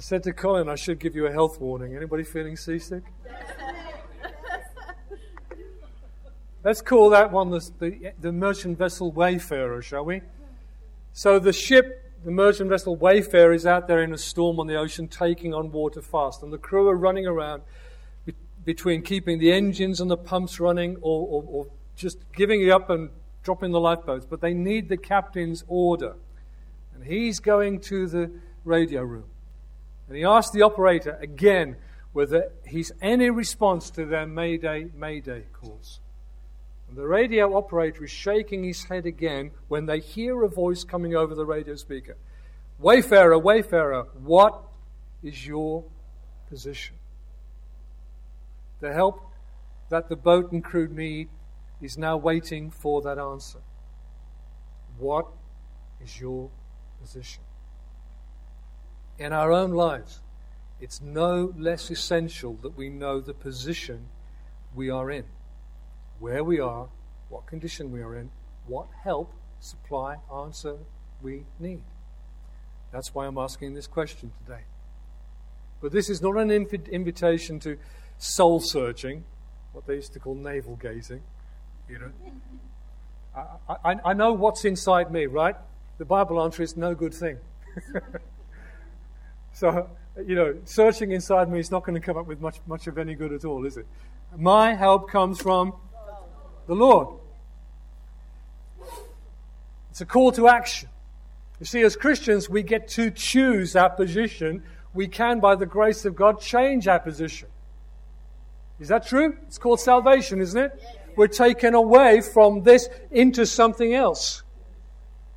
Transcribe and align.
I 0.00 0.02
said 0.02 0.22
to 0.22 0.32
Colin, 0.32 0.70
I 0.70 0.76
should 0.76 0.98
give 0.98 1.14
you 1.14 1.26
a 1.26 1.30
health 1.30 1.60
warning. 1.60 1.94
Anybody 1.94 2.24
feeling 2.24 2.56
seasick? 2.56 3.02
Let's 6.64 6.80
call 6.80 7.10
that 7.10 7.30
one 7.30 7.50
the, 7.50 7.70
the, 7.78 8.12
the 8.18 8.32
merchant 8.32 8.78
vessel 8.78 9.12
Wayfarer, 9.12 9.82
shall 9.82 10.06
we? 10.06 10.22
So 11.12 11.38
the 11.38 11.52
ship, 11.52 12.14
the 12.24 12.30
merchant 12.30 12.70
vessel 12.70 12.96
Wayfarer, 12.96 13.52
is 13.52 13.66
out 13.66 13.88
there 13.88 14.02
in 14.02 14.14
a 14.14 14.16
storm 14.16 14.58
on 14.58 14.66
the 14.66 14.76
ocean, 14.76 15.06
taking 15.06 15.52
on 15.52 15.70
water 15.70 16.00
fast, 16.00 16.42
and 16.42 16.50
the 16.50 16.56
crew 16.56 16.88
are 16.88 16.96
running 16.96 17.26
around 17.26 17.60
be- 18.24 18.32
between 18.64 19.02
keeping 19.02 19.38
the 19.38 19.52
engines 19.52 20.00
and 20.00 20.10
the 20.10 20.16
pumps 20.16 20.58
running, 20.58 20.96
or, 21.02 21.28
or, 21.28 21.44
or 21.46 21.66
just 21.94 22.16
giving 22.32 22.62
it 22.62 22.70
up 22.70 22.88
and 22.88 23.10
dropping 23.42 23.70
the 23.70 23.80
lifeboats. 23.80 24.24
But 24.24 24.40
they 24.40 24.54
need 24.54 24.88
the 24.88 24.96
captain's 24.96 25.62
order, 25.68 26.14
and 26.94 27.04
he's 27.04 27.38
going 27.38 27.80
to 27.80 28.06
the 28.06 28.30
radio 28.64 29.02
room, 29.02 29.24
and 30.10 30.16
he 30.18 30.24
asked 30.24 30.52
the 30.52 30.62
operator 30.62 31.16
again 31.22 31.76
whether 32.12 32.50
he's 32.66 32.90
any 33.00 33.30
response 33.30 33.90
to 33.90 34.04
their 34.04 34.26
Mayday, 34.26 34.88
Mayday 34.92 35.44
calls. 35.52 36.00
And 36.88 36.98
the 36.98 37.06
radio 37.06 37.56
operator 37.56 38.02
is 38.02 38.10
shaking 38.10 38.64
his 38.64 38.82
head 38.82 39.06
again 39.06 39.52
when 39.68 39.86
they 39.86 40.00
hear 40.00 40.42
a 40.42 40.48
voice 40.48 40.82
coming 40.82 41.14
over 41.14 41.36
the 41.36 41.46
radio 41.46 41.76
speaker. 41.76 42.16
Wayfarer, 42.80 43.38
Wayfarer, 43.38 44.08
what 44.20 44.60
is 45.22 45.46
your 45.46 45.84
position? 46.48 46.96
The 48.80 48.92
help 48.92 49.22
that 49.90 50.08
the 50.08 50.16
boat 50.16 50.50
and 50.50 50.64
crew 50.64 50.88
need 50.88 51.28
is 51.80 51.96
now 51.96 52.16
waiting 52.16 52.72
for 52.72 53.00
that 53.02 53.16
answer. 53.16 53.60
What 54.98 55.28
is 56.02 56.20
your 56.20 56.50
position? 57.00 57.44
In 59.20 59.32
our 59.32 59.52
own 59.52 59.70
lives, 59.70 60.20
it's 60.80 61.00
no 61.00 61.54
less 61.56 61.90
essential 61.90 62.54
that 62.62 62.76
we 62.76 62.88
know 62.88 63.20
the 63.20 63.34
position 63.34 64.08
we 64.74 64.90
are 64.90 65.10
in 65.10 65.24
where 66.20 66.44
we 66.44 66.60
are, 66.60 66.86
what 67.30 67.46
condition 67.46 67.90
we 67.90 68.02
are 68.02 68.14
in, 68.14 68.30
what 68.66 68.86
help, 69.02 69.32
supply, 69.58 70.16
answer 70.32 70.76
we 71.22 71.44
need. 71.58 71.82
That's 72.92 73.14
why 73.14 73.26
I'm 73.26 73.38
asking 73.38 73.74
this 73.74 73.86
question 73.86 74.30
today. 74.44 74.62
But 75.80 75.92
this 75.92 76.10
is 76.10 76.20
not 76.20 76.36
an 76.36 76.50
inv- 76.50 76.90
invitation 76.90 77.58
to 77.60 77.78
soul 78.18 78.60
searching, 78.60 79.24
what 79.72 79.86
they 79.86 79.94
used 79.94 80.12
to 80.12 80.18
call 80.18 80.34
navel 80.34 80.76
gazing. 80.76 81.22
You 81.88 81.98
know, 81.98 82.12
I, 83.34 83.92
I, 83.92 83.96
I 84.04 84.12
know 84.12 84.32
what's 84.32 84.64
inside 84.64 85.10
me, 85.10 85.26
right? 85.26 85.56
The 85.98 86.04
Bible 86.04 86.42
answer 86.42 86.62
is 86.62 86.76
no 86.76 86.94
good 86.94 87.14
thing. 87.14 87.38
so, 89.52 89.88
you 90.26 90.34
know, 90.34 90.56
searching 90.64 91.12
inside 91.12 91.50
me 91.50 91.58
is 91.58 91.70
not 91.70 91.84
going 91.84 92.00
to 92.00 92.04
come 92.04 92.16
up 92.16 92.26
with 92.26 92.40
much, 92.40 92.58
much 92.66 92.86
of 92.86 92.98
any 92.98 93.14
good 93.14 93.32
at 93.32 93.44
all, 93.44 93.64
is 93.64 93.76
it? 93.76 93.86
My 94.36 94.74
help 94.74 95.10
comes 95.10 95.40
from 95.40 95.74
the 96.66 96.74
Lord. 96.74 97.08
It's 99.90 100.00
a 100.00 100.06
call 100.06 100.32
to 100.32 100.48
action. 100.48 100.88
You 101.58 101.66
see, 101.66 101.82
as 101.82 101.96
Christians, 101.96 102.48
we 102.48 102.62
get 102.62 102.88
to 102.90 103.10
choose 103.10 103.76
our 103.76 103.90
position. 103.90 104.62
We 104.94 105.08
can, 105.08 105.40
by 105.40 105.56
the 105.56 105.66
grace 105.66 106.04
of 106.04 106.16
God, 106.16 106.40
change 106.40 106.88
our 106.88 107.00
position. 107.00 107.48
Is 108.78 108.88
that 108.88 109.06
true? 109.06 109.36
It's 109.46 109.58
called 109.58 109.80
salvation, 109.80 110.40
isn't 110.40 110.58
it? 110.58 110.82
We're 111.16 111.26
taken 111.26 111.74
away 111.74 112.22
from 112.22 112.62
this 112.62 112.88
into 113.10 113.44
something 113.44 113.94
else. 113.94 114.42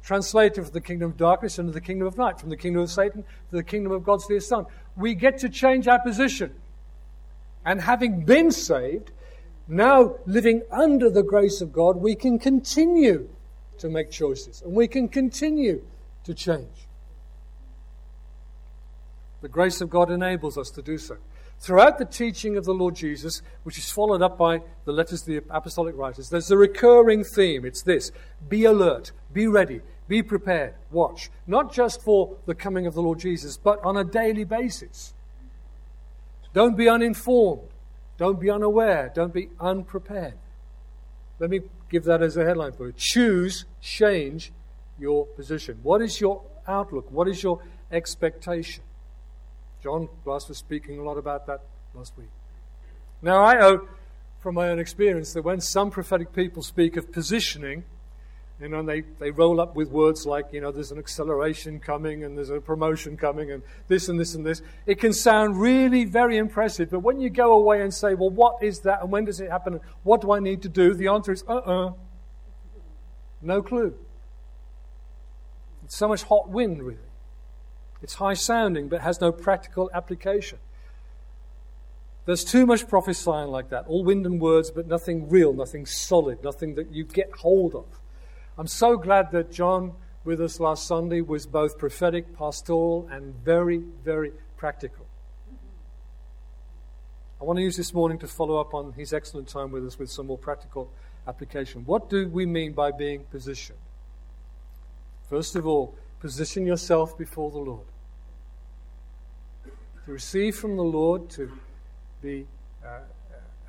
Translated 0.03 0.65
from 0.65 0.73
the 0.73 0.81
kingdom 0.81 1.11
of 1.11 1.17
darkness 1.17 1.57
into 1.57 1.71
the 1.71 1.81
kingdom 1.81 2.07
of 2.07 2.17
light, 2.17 2.39
from 2.39 2.49
the 2.49 2.57
kingdom 2.57 2.81
of 2.81 2.91
Satan 2.91 3.23
to 3.23 3.55
the 3.55 3.63
kingdom 3.63 3.93
of 3.93 4.03
God's 4.03 4.27
dear 4.27 4.41
Son. 4.41 4.65
We 4.97 5.15
get 5.15 5.37
to 5.39 5.49
change 5.49 5.87
our 5.87 6.01
position. 6.01 6.53
And 7.65 7.81
having 7.81 8.25
been 8.25 8.51
saved, 8.51 9.11
now 9.67 10.15
living 10.25 10.63
under 10.69 11.09
the 11.09 11.23
grace 11.23 11.61
of 11.61 11.71
God, 11.71 11.95
we 11.95 12.15
can 12.15 12.37
continue 12.37 13.29
to 13.77 13.89
make 13.89 14.11
choices 14.11 14.61
and 14.61 14.73
we 14.73 14.87
can 14.87 15.07
continue 15.07 15.81
to 16.25 16.33
change. 16.33 16.87
The 19.41 19.49
grace 19.49 19.81
of 19.81 19.89
God 19.89 20.09
enables 20.11 20.57
us 20.57 20.69
to 20.71 20.81
do 20.81 20.97
so. 20.97 21.17
Throughout 21.59 21.97
the 21.97 22.05
teaching 22.05 22.57
of 22.57 22.65
the 22.65 22.73
Lord 22.73 22.95
Jesus, 22.95 23.41
which 23.63 23.77
is 23.77 23.89
followed 23.89 24.21
up 24.21 24.37
by 24.37 24.61
the 24.85 24.91
letters 24.91 25.21
of 25.21 25.27
the 25.27 25.41
apostolic 25.49 25.95
writers, 25.95 26.29
there's 26.29 26.51
a 26.51 26.57
recurring 26.57 27.23
theme. 27.23 27.65
It's 27.65 27.81
this 27.81 28.11
be 28.49 28.65
alert, 28.65 29.11
be 29.31 29.47
ready, 29.47 29.81
be 30.07 30.21
prepared, 30.21 30.75
watch. 30.91 31.29
Not 31.47 31.73
just 31.73 32.01
for 32.01 32.35
the 32.45 32.55
coming 32.55 32.85
of 32.85 32.93
the 32.93 33.01
Lord 33.01 33.19
Jesus, 33.19 33.57
but 33.57 33.83
on 33.83 33.97
a 33.97 34.03
daily 34.03 34.43
basis. 34.43 35.13
Don't 36.53 36.77
be 36.77 36.87
uninformed. 36.87 37.69
Don't 38.17 38.39
be 38.39 38.49
unaware. 38.49 39.11
Don't 39.13 39.33
be 39.33 39.49
unprepared. 39.59 40.37
Let 41.39 41.49
me 41.49 41.61
give 41.89 42.03
that 42.03 42.21
as 42.21 42.37
a 42.37 42.45
headline 42.45 42.73
for 42.73 42.87
you. 42.87 42.93
Choose, 42.95 43.65
change 43.81 44.51
your 44.99 45.25
position. 45.25 45.79
What 45.83 46.01
is 46.01 46.21
your 46.21 46.41
outlook? 46.67 47.11
What 47.11 47.27
is 47.27 47.41
your 47.41 47.61
expectation? 47.91 48.83
John 49.81 50.07
Glass 50.23 50.47
was 50.47 50.57
speaking 50.57 50.99
a 50.99 51.03
lot 51.03 51.17
about 51.17 51.47
that 51.47 51.61
last 51.93 52.13
week. 52.17 52.29
Now, 53.21 53.43
I 53.43 53.55
know 53.55 53.87
from 54.39 54.55
my 54.55 54.69
own 54.69 54.79
experience 54.79 55.33
that 55.33 55.43
when 55.43 55.59
some 55.59 55.89
prophetic 55.89 56.33
people 56.33 56.61
speak 56.61 56.97
of 56.97 57.11
positioning, 57.11 57.83
you 58.63 58.69
know, 58.69 58.79
and 58.79 58.87
they, 58.87 59.01
they 59.19 59.29
roll 59.29 59.59
up 59.59 59.75
with 59.75 59.89
words 59.89 60.25
like, 60.25 60.45
you 60.53 60.61
know, 60.61 60.71
there's 60.71 60.93
an 60.93 60.97
acceleration 60.97 61.81
coming 61.81 62.23
and 62.23 62.37
there's 62.37 62.49
a 62.49 62.61
promotion 62.61 63.17
coming 63.17 63.51
and 63.51 63.61
this 63.89 64.07
and 64.07 64.17
this 64.17 64.35
and 64.35 64.45
this. 64.45 64.61
It 64.85 64.99
can 64.99 65.11
sound 65.11 65.59
really 65.59 66.05
very 66.05 66.37
impressive, 66.37 66.89
but 66.89 66.99
when 66.99 67.19
you 67.19 67.29
go 67.29 67.53
away 67.53 67.81
and 67.81 67.93
say, 67.93 68.13
well, 68.13 68.29
what 68.29 68.63
is 68.63 68.79
that 68.81 69.01
and 69.01 69.11
when 69.11 69.25
does 69.25 69.41
it 69.41 69.51
happen 69.51 69.73
and 69.73 69.81
what 70.03 70.21
do 70.21 70.31
I 70.31 70.39
need 70.39 70.61
to 70.61 70.69
do? 70.69 70.93
The 70.93 71.09
answer 71.09 71.33
is, 71.33 71.43
uh 71.45 71.55
uh-uh. 71.55 71.87
uh 71.87 71.91
No 73.41 73.61
clue. 73.61 73.95
It's 75.83 75.97
so 75.97 76.07
much 76.07 76.23
hot 76.23 76.49
wind, 76.49 76.81
really. 76.81 76.99
It's 78.01 78.13
high 78.13 78.33
sounding, 78.33 78.87
but 78.87 79.01
has 79.01 79.19
no 79.19 79.33
practical 79.33 79.91
application. 79.93 80.59
There's 82.25 82.45
too 82.45 82.65
much 82.65 82.87
prophesying 82.87 83.49
like 83.49 83.71
that. 83.71 83.87
All 83.87 84.05
wind 84.05 84.25
and 84.25 84.39
words, 84.39 84.71
but 84.71 84.87
nothing 84.87 85.27
real, 85.27 85.51
nothing 85.51 85.85
solid, 85.85 86.41
nothing 86.45 86.75
that 86.75 86.93
you 86.93 87.03
get 87.03 87.29
hold 87.39 87.75
of. 87.75 87.99
I'm 88.55 88.67
so 88.67 88.97
glad 88.97 89.31
that 89.31 89.51
John, 89.51 89.93
with 90.23 90.39
us 90.39 90.59
last 90.59 90.85
Sunday, 90.85 91.21
was 91.21 91.47
both 91.47 91.79
prophetic, 91.79 92.37
pastoral, 92.37 93.07
and 93.11 93.33
very, 93.43 93.79
very 94.03 94.31
practical. 94.57 95.07
I 97.41 97.45
want 97.45 97.57
to 97.57 97.63
use 97.63 97.75
this 97.75 97.93
morning 97.95 98.19
to 98.19 98.27
follow 98.27 98.57
up 98.57 98.75
on 98.75 98.93
his 98.93 99.11
excellent 99.11 99.47
time 99.47 99.71
with 99.71 99.85
us 99.85 99.97
with 99.97 100.11
some 100.11 100.27
more 100.27 100.37
practical 100.37 100.91
application. 101.27 101.83
What 101.85 102.11
do 102.11 102.29
we 102.29 102.45
mean 102.45 102.73
by 102.73 102.91
being 102.91 103.23
positioned? 103.31 103.79
First 105.29 105.55
of 105.55 105.65
all, 105.65 105.95
position 106.19 106.67
yourself 106.67 107.17
before 107.17 107.49
the 107.49 107.57
Lord. 107.57 107.87
To 110.05 110.11
receive 110.11 110.55
from 110.55 110.77
the 110.77 110.83
Lord, 110.83 111.29
to 111.31 111.51
be 112.21 112.45
uh, 112.85 112.99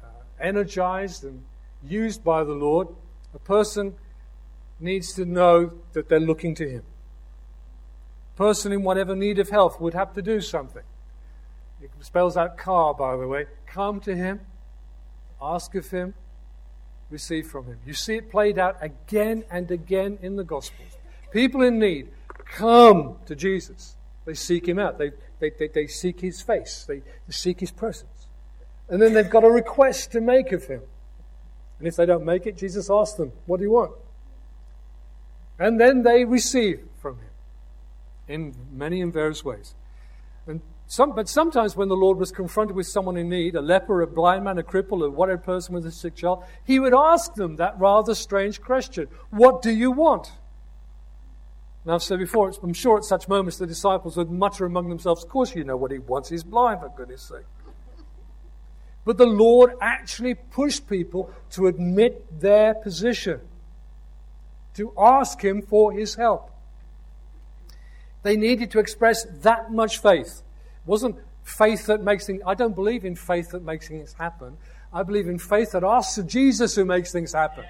uh, 0.03 0.07
energized 0.39 1.25
and 1.25 1.43
used 1.83 2.23
by 2.23 2.45
the 2.45 2.53
Lord, 2.53 2.89
a 3.35 3.39
person 3.39 3.95
needs 4.81 5.13
to 5.15 5.25
know 5.25 5.73
that 5.93 6.09
they're 6.09 6.21
looking 6.21 6.55
to 6.57 6.69
Him. 6.69 6.83
Person 8.37 8.73
in 8.73 8.83
whatever 8.83 9.15
need 9.15 9.39
of 9.39 9.51
help 9.51 9.81
would 9.81 9.95
have 9.95 10.13
to 10.15 10.23
do 10.23 10.41
something. 10.41 10.83
It 11.81 11.91
spells 12.01 12.37
out 12.37 12.57
car, 12.57 12.95
by 12.95 13.17
the 13.17 13.29
way. 13.29 13.47
Come 13.67 14.01
to 14.01 14.15
Him, 14.15 14.41
ask 15.41 15.75
of 15.75 15.91
Him, 15.91 16.15
receive 17.11 17.47
from 17.47 17.67
Him. 17.67 17.79
You 17.87 17.95
see 17.95 18.17
it 18.17 18.31
played 18.31 18.59
out 18.59 18.77
again 18.81 19.45
and 19.51 19.71
again 19.71 20.19
in 20.23 20.37
the 20.37 20.45
Gospels. 20.45 20.99
People 21.31 21.63
in 21.63 21.79
need 21.79 22.11
come 22.45 23.17
to 23.27 23.37
Jesus. 23.37 23.97
They 24.25 24.35
seek 24.35 24.67
Him 24.67 24.79
out. 24.79 24.99
They, 24.99 25.13
they, 25.39 25.51
they, 25.51 25.69
they 25.69 25.87
seek 25.87 26.21
His 26.21 26.41
face. 26.41 26.85
They, 26.87 26.99
they 26.99 27.31
seek 27.31 27.61
His 27.61 27.71
presence. 27.71 28.29
And 28.89 29.01
then 29.01 29.15
they've 29.15 29.29
got 29.29 29.45
a 29.45 29.51
request 29.51 30.13
to 30.13 30.21
make 30.21 30.53
of 30.53 30.65
Him. 30.65 30.83
And 31.79 31.89
if 31.89 31.97
they 31.97 32.07
don't 32.07 32.25
make 32.25 32.47
it, 32.47 32.57
Jesus 32.57 32.89
asks 32.91 33.17
them, 33.17 33.33
What 33.47 33.59
do 33.59 33.65
you 33.65 33.73
want? 33.73 33.93
And 35.59 35.81
then 35.81 36.03
they 36.03 36.25
receive 36.25 36.81
from 37.01 37.19
him 37.19 37.31
in 38.27 38.55
many 38.73 39.01
and 39.01 39.13
various 39.13 39.45
ways. 39.45 39.75
And 40.47 40.61
some, 40.87 41.15
but 41.15 41.29
sometimes 41.29 41.77
when 41.77 41.89
the 41.89 41.97
Lord 41.97 42.19
was 42.19 42.31
confronted 42.31 42.77
with 42.77 42.87
someone 42.87 43.17
in 43.17 43.29
need, 43.29 43.55
a 43.55 43.61
leper, 43.61 44.03
a 44.03 44.07
blind 44.07 44.45
man, 44.45 44.59
a 44.59 44.63
cripple, 44.63 45.05
a 45.07 45.11
whatever 45.11 45.41
person 45.41 45.75
with 45.75 45.87
a 45.87 45.93
sick 45.93 46.15
child, 46.15 46.45
he 46.65 46.79
would 46.79 46.95
ask 46.95 47.35
them 47.35 47.57
that 47.57 47.79
rather 47.79 48.15
strange 48.15 48.61
question 48.61 49.09
What 49.31 49.63
do 49.63 49.71
you 49.71 49.91
want? 49.91 50.33
Now, 51.87 51.97
I've 51.97 52.03
said 52.03 52.19
before, 52.19 52.51
I'm 52.63 52.73
sure 52.73 52.97
at 52.97 53.05
such 53.05 53.29
moments 53.29 53.59
the 53.59 53.67
disciples 53.67 54.17
would 54.17 54.31
mutter 54.31 54.65
among 54.65 54.89
themselves, 54.89 55.23
Of 55.23 55.31
course, 55.31 55.55
you 55.55 55.65
know 55.65 55.77
what 55.77 55.91
he 55.91 55.99
wants. 55.99 56.31
He's 56.31 56.45
blind, 56.45 56.81
for 56.81 56.89
goodness 56.89 57.23
sake. 57.23 57.45
But 59.05 59.19
the 59.19 59.27
Lord 59.27 59.73
actually 59.83 60.35
pushed 60.35 60.89
people 60.89 61.31
to 61.51 61.67
admit 61.67 62.41
their 62.41 62.75
position 62.75 63.41
to 64.75 64.93
ask 64.99 65.41
Him 65.41 65.63
for 65.63 65.93
His 65.93 66.15
help. 66.15 66.51
They 68.23 68.37
needed 68.37 68.71
to 68.73 68.79
express 68.79 69.25
that 69.43 69.71
much 69.71 69.99
faith, 69.99 70.43
It 70.85 70.87
wasn't 70.89 71.17
faith 71.43 71.87
that 71.87 72.03
makes 72.03 72.27
things. 72.27 72.43
I 72.47 72.55
don't 72.55 72.75
believe 72.75 73.05
in 73.05 73.17
faith 73.17 73.51
that 73.51 73.63
makes 73.63 73.89
things 73.89 74.15
happen. 74.15 74.57
I 74.93 75.03
believe 75.03 75.29
in 75.29 75.39
faith 75.39 75.73
that 75.73 75.85
asks 75.85 76.23
Jesus 76.25 76.75
who 76.75 76.85
makes 76.85 77.13
things 77.13 77.33
happen. 77.35 77.65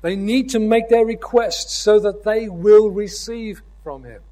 They 0.00 0.16
need 0.16 0.50
to 0.50 0.58
make 0.58 0.88
their 0.88 1.04
requests 1.04 1.74
so 1.74 1.98
that 2.00 2.24
they 2.24 2.48
will 2.48 2.90
receive 2.90 3.62
from 3.82 4.04
Him. 4.04 4.22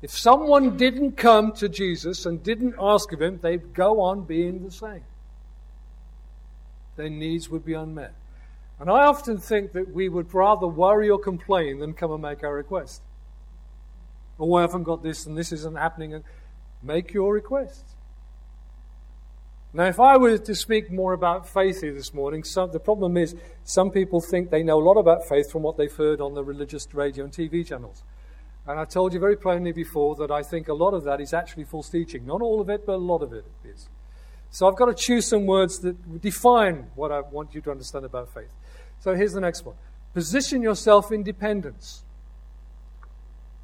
If 0.00 0.10
someone 0.10 0.76
didn't 0.76 1.12
come 1.12 1.52
to 1.52 1.68
Jesus 1.68 2.26
and 2.26 2.42
didn't 2.42 2.74
ask 2.78 3.12
of 3.12 3.22
Him, 3.22 3.38
they'd 3.42 3.72
go 3.72 4.00
on 4.00 4.22
being 4.22 4.62
the 4.62 4.70
same. 4.70 5.04
Their 6.96 7.10
needs 7.10 7.48
would 7.48 7.64
be 7.64 7.74
unmet. 7.74 8.14
And 8.78 8.90
I 8.90 9.06
often 9.06 9.38
think 9.38 9.72
that 9.72 9.92
we 9.92 10.08
would 10.08 10.32
rather 10.34 10.66
worry 10.66 11.08
or 11.08 11.18
complain 11.18 11.78
than 11.78 11.94
come 11.94 12.10
and 12.12 12.22
make 12.22 12.42
our 12.42 12.54
request. 12.54 13.02
Oh, 14.40 14.54
I 14.54 14.62
haven't 14.62 14.82
got 14.82 15.02
this 15.02 15.26
and 15.26 15.38
this 15.38 15.52
isn't 15.52 15.76
happening. 15.76 16.22
Make 16.82 17.12
your 17.12 17.32
request. 17.32 17.84
Now, 19.74 19.84
if 19.84 19.98
I 19.98 20.18
were 20.18 20.36
to 20.36 20.54
speak 20.54 20.90
more 20.90 21.14
about 21.14 21.48
faith 21.48 21.80
here 21.80 21.94
this 21.94 22.12
morning, 22.12 22.44
some, 22.44 22.72
the 22.72 22.80
problem 22.80 23.16
is 23.16 23.34
some 23.64 23.90
people 23.90 24.20
think 24.20 24.50
they 24.50 24.62
know 24.62 24.78
a 24.78 24.84
lot 24.84 24.98
about 24.98 25.26
faith 25.26 25.50
from 25.50 25.62
what 25.62 25.78
they've 25.78 25.94
heard 25.94 26.20
on 26.20 26.34
the 26.34 26.44
religious 26.44 26.86
radio 26.92 27.24
and 27.24 27.32
TV 27.32 27.66
channels. 27.66 28.02
And 28.66 28.78
I 28.78 28.84
told 28.84 29.14
you 29.14 29.20
very 29.20 29.36
plainly 29.36 29.72
before 29.72 30.14
that 30.16 30.30
I 30.30 30.42
think 30.42 30.68
a 30.68 30.74
lot 30.74 30.92
of 30.92 31.04
that 31.04 31.20
is 31.20 31.32
actually 31.32 31.64
false 31.64 31.88
teaching. 31.88 32.26
Not 32.26 32.42
all 32.42 32.60
of 32.60 32.68
it, 32.68 32.84
but 32.84 32.94
a 32.94 32.96
lot 32.96 33.22
of 33.22 33.32
it 33.32 33.44
is. 33.64 33.88
So 34.52 34.68
I've 34.68 34.76
got 34.76 34.86
to 34.86 34.94
choose 34.94 35.26
some 35.26 35.46
words 35.46 35.78
that 35.80 36.20
define 36.20 36.86
what 36.94 37.10
I 37.10 37.20
want 37.20 37.54
you 37.54 37.62
to 37.62 37.70
understand 37.70 38.04
about 38.04 38.32
faith. 38.32 38.52
So 39.00 39.14
here's 39.14 39.32
the 39.32 39.40
next 39.40 39.64
one 39.64 39.76
Position 40.14 40.62
yourself 40.62 41.10
in 41.10 41.22
dependence. 41.22 42.04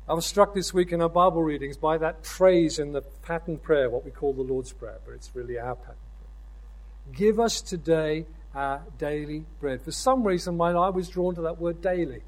I 0.09 0.15
was 0.15 0.25
struck 0.25 0.55
this 0.55 0.73
week 0.73 0.91
in 0.91 1.03
our 1.03 1.11
Bible 1.11 1.43
readings 1.43 1.77
by 1.77 1.99
that 1.99 2.25
phrase 2.25 2.79
in 2.79 2.93
the 2.93 3.03
pattern 3.03 3.59
prayer, 3.59 3.91
what 3.91 4.07
we 4.07 4.11
call 4.11 4.33
the 4.33 4.41
Lord's 4.43 4.73
Prayer, 4.73 4.99
but 5.05 5.13
it's 5.13 5.31
really 5.37 5.59
our 5.59 5.77
pattern 5.77 5.97
prayer. 6.19 7.15
Give 7.15 7.39
us 7.39 7.61
today 7.61 8.25
our 8.55 8.83
daily 8.97 9.45
bread. 9.61 9.83
For 9.83 9.93
some 9.93 10.25
reason, 10.25 10.57
my 10.57 10.71
eye 10.71 10.89
was 10.89 11.11
drawn 11.11 11.35
to 11.35 11.43
that 11.43 11.61
word 11.61 11.83
daily. 11.83 12.23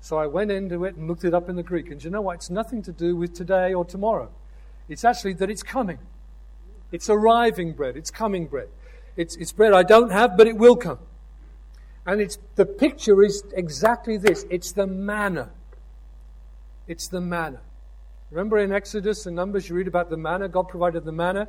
So 0.00 0.18
I 0.18 0.28
went 0.28 0.52
into 0.52 0.84
it 0.84 0.94
and 0.94 1.08
looked 1.08 1.24
it 1.24 1.34
up 1.34 1.48
in 1.48 1.56
the 1.56 1.64
Greek. 1.64 1.90
And 1.90 2.02
you 2.02 2.10
know 2.10 2.20
what? 2.20 2.36
It's 2.36 2.50
nothing 2.50 2.82
to 2.82 2.92
do 2.92 3.16
with 3.16 3.34
today 3.34 3.74
or 3.74 3.84
tomorrow. 3.84 4.30
It's 4.88 5.04
actually 5.04 5.32
that 5.34 5.50
it's 5.50 5.64
coming. 5.64 5.98
It's 6.92 7.10
arriving 7.10 7.72
bread. 7.72 7.96
It's 7.96 8.10
coming 8.10 8.46
bread. 8.46 8.68
It's, 9.16 9.36
it's 9.36 9.52
bread 9.52 9.72
I 9.72 9.82
don't 9.82 10.10
have, 10.10 10.36
but 10.36 10.46
it 10.46 10.56
will 10.56 10.76
come. 10.76 10.98
And 12.06 12.20
it's, 12.20 12.38
the 12.56 12.66
picture 12.66 13.22
is 13.22 13.44
exactly 13.54 14.16
this 14.16 14.44
it's 14.50 14.72
the 14.72 14.86
manna. 14.86 15.50
It's 16.86 17.08
the 17.08 17.20
manna. 17.20 17.60
Remember 18.30 18.58
in 18.58 18.72
Exodus 18.72 19.26
and 19.26 19.36
Numbers, 19.36 19.68
you 19.68 19.76
read 19.76 19.88
about 19.88 20.10
the 20.10 20.16
manna. 20.16 20.48
God 20.48 20.68
provided 20.68 21.04
the 21.04 21.12
manna. 21.12 21.48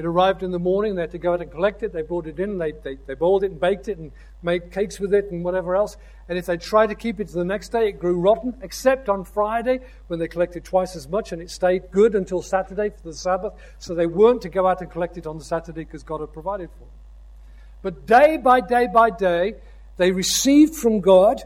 It 0.00 0.06
arrived 0.06 0.42
in 0.42 0.50
the 0.50 0.58
morning. 0.58 0.94
They 0.94 1.02
had 1.02 1.10
to 1.10 1.18
go 1.18 1.34
out 1.34 1.42
and 1.42 1.50
collect 1.50 1.82
it. 1.82 1.92
They 1.92 2.00
brought 2.00 2.26
it 2.26 2.40
in. 2.40 2.56
They, 2.56 2.72
they, 2.72 2.96
they 3.06 3.12
boiled 3.12 3.44
it 3.44 3.50
and 3.50 3.60
baked 3.60 3.86
it 3.86 3.98
and 3.98 4.12
made 4.42 4.72
cakes 4.72 4.98
with 4.98 5.12
it 5.12 5.30
and 5.30 5.44
whatever 5.44 5.76
else. 5.76 5.98
And 6.26 6.38
if 6.38 6.46
they 6.46 6.56
tried 6.56 6.86
to 6.86 6.94
keep 6.94 7.20
it 7.20 7.28
to 7.28 7.34
the 7.34 7.44
next 7.44 7.68
day, 7.68 7.88
it 7.88 7.98
grew 7.98 8.18
rotten, 8.18 8.54
except 8.62 9.10
on 9.10 9.24
Friday 9.24 9.80
when 10.06 10.18
they 10.18 10.26
collected 10.26 10.64
twice 10.64 10.96
as 10.96 11.06
much 11.06 11.32
and 11.32 11.42
it 11.42 11.50
stayed 11.50 11.90
good 11.90 12.14
until 12.14 12.40
Saturday 12.40 12.88
for 12.88 13.02
the 13.02 13.12
Sabbath. 13.12 13.52
So 13.78 13.94
they 13.94 14.06
weren't 14.06 14.40
to 14.40 14.48
go 14.48 14.66
out 14.66 14.80
and 14.80 14.90
collect 14.90 15.18
it 15.18 15.26
on 15.26 15.36
the 15.36 15.44
Saturday 15.44 15.84
because 15.84 16.02
God 16.02 16.20
had 16.20 16.32
provided 16.32 16.70
for 16.70 16.78
them. 16.78 16.88
But 17.82 18.06
day 18.06 18.38
by 18.38 18.60
day 18.60 18.88
by 18.90 19.10
day, 19.10 19.56
they 19.98 20.12
received 20.12 20.76
from 20.76 21.00
God. 21.00 21.42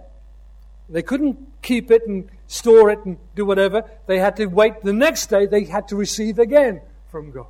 They 0.89 1.03
couldn't 1.03 1.61
keep 1.61 1.91
it 1.91 2.07
and 2.07 2.31
store 2.47 2.89
it 2.91 3.05
and 3.05 3.19
do 3.35 3.45
whatever. 3.45 3.83
They 4.07 4.21
had 4.21 4.37
to 4.37 4.47
wait 4.47 4.83
the 4.85 4.93
next 4.93 5.27
day, 5.27 5.47
they 5.47 5.65
had 5.65 5.89
to 5.89 5.97
receive 5.97 6.39
again 6.39 6.83
from 7.09 7.33
God. 7.33 7.49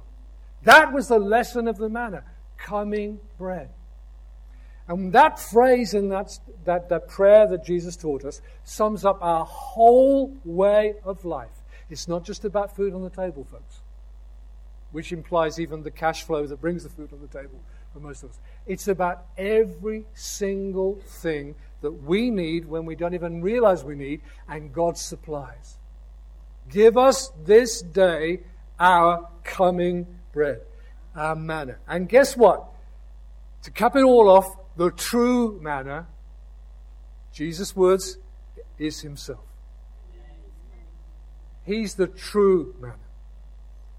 That 0.64 0.92
was 0.92 1.08
the 1.08 1.18
lesson 1.18 1.68
of 1.68 1.76
the 1.76 1.88
manna 1.88 2.24
coming 2.56 3.20
bread. 3.38 3.70
And 4.86 5.12
that 5.12 5.38
phrase 5.38 5.94
and 5.94 6.10
that, 6.12 6.38
that, 6.64 6.88
that 6.90 7.08
prayer 7.08 7.46
that 7.46 7.64
Jesus 7.64 7.96
taught 7.96 8.24
us 8.24 8.42
sums 8.64 9.04
up 9.04 9.18
our 9.22 9.44
whole 9.44 10.36
way 10.44 10.94
of 11.04 11.24
life. 11.24 11.62
It's 11.88 12.08
not 12.08 12.24
just 12.24 12.44
about 12.44 12.76
food 12.76 12.94
on 12.94 13.02
the 13.02 13.10
table, 13.10 13.44
folks, 13.44 13.80
which 14.92 15.12
implies 15.12 15.58
even 15.58 15.82
the 15.82 15.90
cash 15.90 16.24
flow 16.24 16.46
that 16.46 16.60
brings 16.60 16.82
the 16.82 16.90
food 16.90 17.12
on 17.12 17.20
the 17.20 17.28
table 17.28 17.60
for 17.92 18.00
most 18.00 18.22
of 18.22 18.30
us. 18.30 18.38
It's 18.66 18.88
about 18.88 19.26
every 19.38 20.04
single 20.14 20.96
thing 21.06 21.54
that 21.80 21.92
we 21.92 22.30
need 22.30 22.66
when 22.66 22.84
we 22.84 22.94
don't 22.94 23.14
even 23.14 23.40
realize 23.42 23.84
we 23.84 23.94
need, 23.94 24.20
and 24.48 24.72
God 24.72 24.98
supplies. 24.98 25.78
Give 26.70 26.96
us 26.96 27.30
this 27.44 27.82
day 27.82 28.40
our 28.78 29.28
coming 29.44 30.06
bread, 30.34 30.60
our 31.16 31.36
manna. 31.36 31.76
And 31.88 32.08
guess 32.08 32.36
what? 32.36 32.66
To 33.62 33.70
cap 33.70 33.96
it 33.96 34.02
all 34.02 34.28
off, 34.28 34.46
the 34.76 34.90
true 34.90 35.58
manna, 35.62 36.06
Jesus' 37.32 37.74
words, 37.74 38.18
is 38.78 39.00
Himself. 39.00 39.40
He's 41.62 41.94
the 41.94 42.08
true 42.08 42.74
manna. 42.78 42.98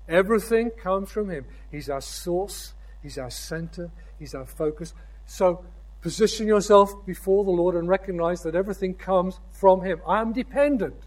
Everything 0.07 0.69
comes 0.69 1.09
from 1.09 1.31
Him. 1.31 1.45
He's 1.71 1.89
our 1.89 2.01
source, 2.01 2.73
He's 3.01 3.17
our 3.17 3.31
center, 3.31 3.89
He's 4.19 4.35
our 4.35 4.45
focus. 4.45 4.93
So 5.25 5.65
position 6.01 6.45
yourself 6.45 6.93
before 7.07 7.43
the 7.43 7.51
Lord 7.51 7.73
and 7.73 7.87
recognize 7.87 8.43
that 8.43 8.53
everything 8.53 8.93
comes 8.93 9.39
from 9.49 9.81
Him. 9.81 10.01
I 10.07 10.21
am 10.21 10.33
dependent. 10.33 11.01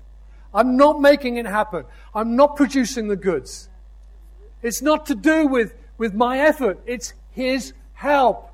I'm 0.52 0.76
not 0.76 1.00
making 1.00 1.36
it 1.36 1.46
happen. 1.46 1.84
I'm 2.14 2.34
not 2.34 2.56
producing 2.56 3.06
the 3.06 3.16
goods. 3.16 3.68
It's 4.62 4.82
not 4.82 5.06
to 5.06 5.14
do 5.14 5.46
with, 5.46 5.74
with 5.96 6.14
my 6.14 6.38
effort, 6.38 6.80
it's 6.86 7.14
His 7.30 7.72
help, 7.92 8.50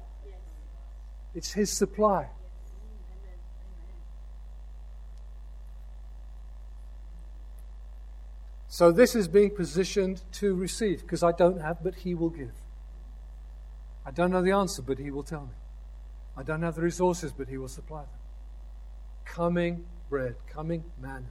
it's 1.34 1.52
His 1.52 1.70
supply. 1.70 2.28
So 8.74 8.90
this 8.90 9.14
is 9.14 9.28
being 9.28 9.50
positioned 9.50 10.22
to 10.32 10.52
receive 10.56 11.02
because 11.02 11.22
I 11.22 11.30
don't 11.30 11.60
have, 11.60 11.84
but 11.84 11.94
He 11.94 12.12
will 12.14 12.30
give. 12.30 12.50
I 14.04 14.10
don't 14.10 14.32
know 14.32 14.42
the 14.42 14.50
answer, 14.50 14.82
but 14.82 14.98
He 14.98 15.12
will 15.12 15.22
tell 15.22 15.42
me. 15.42 15.54
I 16.36 16.42
don't 16.42 16.62
have 16.62 16.74
the 16.74 16.82
resources, 16.82 17.32
but 17.32 17.48
He 17.48 17.56
will 17.56 17.68
supply 17.68 18.00
them. 18.00 18.20
Coming 19.24 19.84
bread, 20.10 20.34
coming 20.48 20.82
manna. 21.00 21.26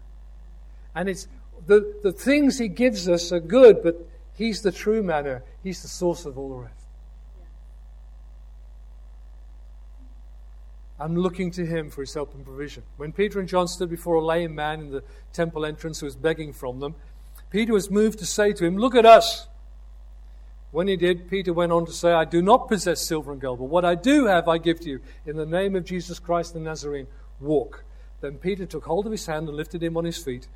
And 0.96 1.10
it's 1.10 1.28
the, 1.68 1.96
the 2.02 2.14
things 2.14 2.60
He 2.60 2.70
gives 2.70 3.10
us 3.10 3.32
are 3.34 3.42
good, 3.42 3.84
but 3.84 4.08
He's 4.36 4.62
the 4.62 4.72
true 4.72 5.04
manna. 5.04 5.42
He's 5.64 5.82
the 5.82 5.88
source 5.88 6.26
of 6.26 6.38
all 6.38 6.50
the 6.50 6.64
rest. 6.64 6.84
I'm 11.00 11.16
looking 11.16 11.52
to 11.52 11.66
him 11.66 11.90
for 11.90 12.02
his 12.02 12.14
help 12.14 12.34
and 12.34 12.46
provision. 12.46 12.84
When 12.98 13.12
Peter 13.12 13.40
and 13.40 13.50
John 13.50 13.68
stood 13.68 13.90
before 13.90 14.16
a 14.16 14.26
lame 14.26 14.56
man 14.56 14.80
in 14.80 14.92
the 14.92 15.04
temple 15.34 15.66
entrance 15.66 16.00
who 16.00 16.06
was 16.06 16.16
begging 16.16 16.54
from 16.54 16.80
them, 16.80 16.96
Peter 17.50 17.74
was 17.74 17.92
moved 17.92 18.20
to 18.20 18.26
say 18.26 18.54
to 18.54 18.66
him, 18.66 18.78
Look 18.78 18.96
at 18.96 19.06
us. 19.06 19.48
When 20.72 20.88
he 20.88 20.96
did, 20.96 21.30
Peter 21.30 21.54
went 21.54 21.72
on 21.72 21.86
to 21.86 21.92
say, 21.92 22.14
I 22.14 22.26
do 22.26 22.42
not 22.42 22.68
possess 22.68 23.02
silver 23.06 23.32
and 23.32 23.40
gold, 23.42 23.60
but 23.60 23.66
what 23.66 23.86
I 23.86 23.94
do 23.96 24.26
have 24.26 24.48
I 24.48 24.58
give 24.58 24.80
to 24.82 24.90
you. 24.90 25.02
In 25.26 25.36
the 25.36 25.46
name 25.46 25.76
of 25.76 25.86
Jesus 25.86 26.18
Christ 26.20 26.54
the 26.54 26.60
Nazarene, 26.60 27.08
walk. 27.40 27.84
Then 28.22 28.38
Peter 28.38 28.66
took 28.66 28.86
hold 28.86 29.06
of 29.06 29.12
his 29.12 29.26
hand 29.26 29.48
and 29.48 29.58
lifted 29.58 29.84
him 29.84 29.98
on 29.98 30.06
his 30.06 30.18
feet. 30.18 30.48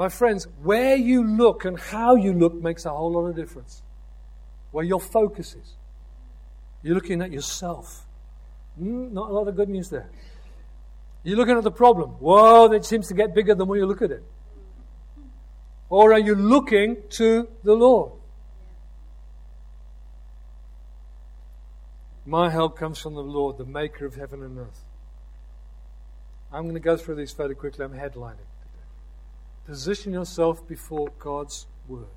My 0.00 0.08
friends, 0.08 0.48
where 0.62 0.96
you 0.96 1.22
look 1.22 1.66
and 1.66 1.78
how 1.78 2.14
you 2.14 2.32
look 2.32 2.54
makes 2.54 2.86
a 2.86 2.88
whole 2.88 3.12
lot 3.12 3.26
of 3.26 3.36
difference. 3.36 3.82
Where 4.70 4.82
your 4.82 4.98
focus 4.98 5.54
is. 5.54 5.74
You're 6.82 6.94
looking 6.94 7.20
at 7.20 7.30
yourself. 7.30 8.06
Mm, 8.80 9.12
not 9.12 9.28
a 9.28 9.32
lot 9.34 9.46
of 9.46 9.56
good 9.56 9.68
news 9.68 9.90
there. 9.90 10.08
You're 11.22 11.36
looking 11.36 11.54
at 11.54 11.64
the 11.64 11.70
problem. 11.70 12.12
Whoa, 12.12 12.72
it 12.72 12.86
seems 12.86 13.08
to 13.08 13.14
get 13.14 13.34
bigger 13.34 13.54
the 13.54 13.66
more 13.66 13.76
you 13.76 13.84
look 13.84 14.00
at 14.00 14.10
it. 14.10 14.24
Or 15.90 16.14
are 16.14 16.18
you 16.18 16.34
looking 16.34 16.96
to 17.10 17.46
the 17.62 17.74
Lord? 17.74 18.12
My 22.24 22.48
help 22.48 22.78
comes 22.78 22.98
from 22.98 23.12
the 23.12 23.22
Lord, 23.22 23.58
the 23.58 23.66
maker 23.66 24.06
of 24.06 24.14
heaven 24.14 24.42
and 24.42 24.56
earth. 24.60 24.82
I'm 26.50 26.62
going 26.62 26.72
to 26.72 26.80
go 26.80 26.96
through 26.96 27.16
these 27.16 27.32
fairly 27.32 27.54
quickly. 27.54 27.84
I'm 27.84 27.92
headlining. 27.92 28.46
Position 29.70 30.12
yourself 30.12 30.66
before 30.66 31.12
God's 31.20 31.68
Word. 31.86 32.08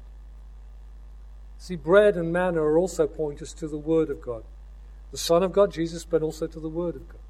See, 1.60 1.76
bread 1.76 2.18
and 2.18 2.34
manna 2.34 2.60
are 2.64 2.80
also 2.80 3.06
pointers 3.06 3.54
to 3.54 3.68
the 3.68 3.78
Word 3.78 4.10
of 4.10 4.24
God. 4.24 4.44
The 5.12 5.20
Son 5.20 5.44
of 5.44 5.54
God, 5.54 5.72
Jesus, 5.72 6.04
but 6.04 6.24
also 6.24 6.48
to 6.48 6.60
the 6.60 6.68
Word 6.68 6.96
of 6.96 7.08
God. 7.08 7.22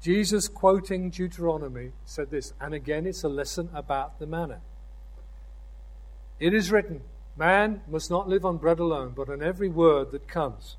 Jesus, 0.00 0.48
quoting 0.48 1.10
Deuteronomy, 1.10 1.92
said 2.06 2.30
this, 2.30 2.54
and 2.58 2.72
again 2.72 3.04
it's 3.04 3.22
a 3.22 3.28
lesson 3.28 3.68
about 3.74 4.18
the 4.18 4.26
manna. 4.26 4.60
It 6.40 6.54
is 6.54 6.72
written, 6.72 7.02
Man 7.36 7.82
must 7.86 8.10
not 8.10 8.30
live 8.30 8.46
on 8.46 8.56
bread 8.56 8.78
alone, 8.78 9.12
but 9.14 9.28
on 9.28 9.42
every 9.42 9.68
word 9.68 10.10
that 10.12 10.26
comes 10.26 10.78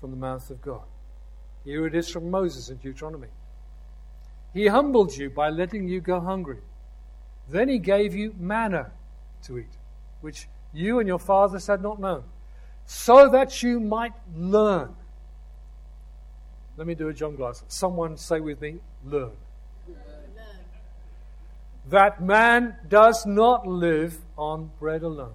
from 0.00 0.12
the 0.12 0.16
mouth 0.16 0.48
of 0.48 0.62
God. 0.62 0.84
Here 1.66 1.86
it 1.86 1.94
is 1.94 2.08
from 2.08 2.30
Moses 2.30 2.70
in 2.70 2.78
Deuteronomy. 2.78 3.28
He 4.54 4.68
humbled 4.68 5.14
you 5.14 5.28
by 5.28 5.50
letting 5.50 5.88
you 5.88 6.00
go 6.00 6.20
hungry. 6.20 6.60
Then 7.50 7.68
he 7.68 7.78
gave 7.78 8.14
you 8.14 8.34
manna 8.38 8.92
to 9.44 9.58
eat, 9.58 9.76
which 10.20 10.48
you 10.72 11.00
and 11.00 11.08
your 11.08 11.18
fathers 11.18 11.66
had 11.66 11.82
not 11.82 11.98
known, 11.98 12.22
so 12.86 13.28
that 13.28 13.62
you 13.62 13.80
might 13.80 14.12
learn. 14.36 14.94
Let 16.76 16.86
me 16.86 16.94
do 16.94 17.08
a 17.08 17.12
John 17.12 17.34
Glass. 17.34 17.64
Someone 17.66 18.16
say 18.16 18.40
with 18.40 18.60
me, 18.60 18.76
learn. 19.04 19.32
That 21.88 22.22
man 22.22 22.76
does 22.88 23.26
not 23.26 23.66
live 23.66 24.18
on 24.38 24.70
bread 24.78 25.02
alone, 25.02 25.34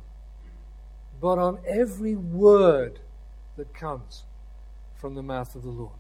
but 1.19 1.37
on 1.37 1.59
every 1.67 2.15
word 2.15 2.99
that 3.57 3.73
comes 3.73 4.23
from 4.95 5.15
the 5.15 5.23
mouth 5.23 5.53
of 5.55 5.63
the 5.63 5.69
Lord. 5.69 5.91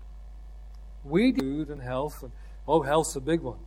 We 1.03 1.33
do 1.33 1.41
food 1.41 1.69
and 1.69 1.81
health, 1.81 2.23
and 2.23 2.31
oh, 2.67 2.81
health's 2.81 3.15
a 3.15 3.21
big 3.21 3.41
one. 3.41 3.59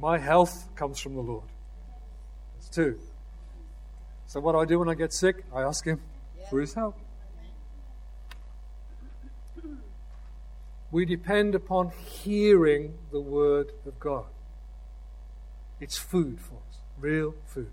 My 0.00 0.18
health 0.18 0.68
comes 0.76 1.00
from 1.00 1.14
the 1.14 1.20
Lord. 1.20 1.48
That's 2.54 2.68
two. 2.68 2.98
So, 4.26 4.40
what 4.40 4.52
do 4.52 4.58
I 4.58 4.64
do 4.64 4.78
when 4.78 4.88
I 4.88 4.94
get 4.94 5.12
sick? 5.12 5.44
I 5.54 5.62
ask 5.62 5.84
Him 5.84 6.00
for 6.48 6.60
His 6.60 6.74
help. 6.74 6.96
We 10.90 11.04
depend 11.04 11.54
upon 11.54 11.90
hearing 11.90 12.94
the 13.10 13.20
Word 13.20 13.72
of 13.84 13.98
God. 13.98 14.26
It's 15.80 15.98
food 15.98 16.40
for 16.40 16.54
us, 16.54 16.78
real 16.98 17.34
food. 17.46 17.70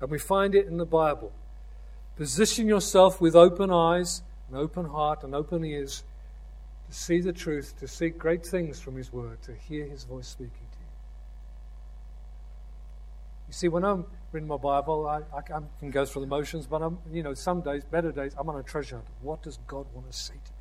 And 0.00 0.10
we 0.10 0.18
find 0.18 0.54
it 0.54 0.66
in 0.66 0.76
the 0.76 0.86
Bible. 0.86 1.32
Position 2.16 2.68
yourself 2.68 3.20
with 3.20 3.34
open 3.34 3.70
eyes, 3.70 4.22
an 4.50 4.56
open 4.56 4.86
heart, 4.86 5.24
and 5.24 5.34
open 5.34 5.64
ears 5.64 6.04
to 6.88 6.94
see 6.94 7.20
the 7.20 7.32
truth, 7.32 7.74
to 7.80 7.88
seek 7.88 8.18
great 8.18 8.46
things 8.46 8.80
from 8.80 8.96
His 8.96 9.12
Word, 9.12 9.42
to 9.42 9.54
hear 9.54 9.86
His 9.86 10.04
voice 10.04 10.28
speaking 10.28 10.66
you. 13.46 13.52
See, 13.52 13.68
when 13.68 13.84
I'm 13.84 14.06
reading 14.32 14.48
my 14.48 14.56
Bible, 14.56 15.06
I, 15.06 15.22
I 15.36 15.40
can 15.42 15.90
go 15.90 16.04
through 16.04 16.22
the 16.22 16.28
motions, 16.28 16.66
but 16.66 16.82
I'm, 16.82 16.98
you 17.12 17.22
know, 17.22 17.34
some 17.34 17.60
days, 17.60 17.84
better 17.84 18.10
days, 18.10 18.34
I'm 18.38 18.48
on 18.48 18.58
a 18.58 18.62
treasure 18.62 18.96
hunt. 18.96 19.08
What 19.22 19.42
does 19.42 19.58
God 19.66 19.86
want 19.94 20.10
to 20.10 20.16
say 20.16 20.34
to 20.34 20.50
me 20.50 20.58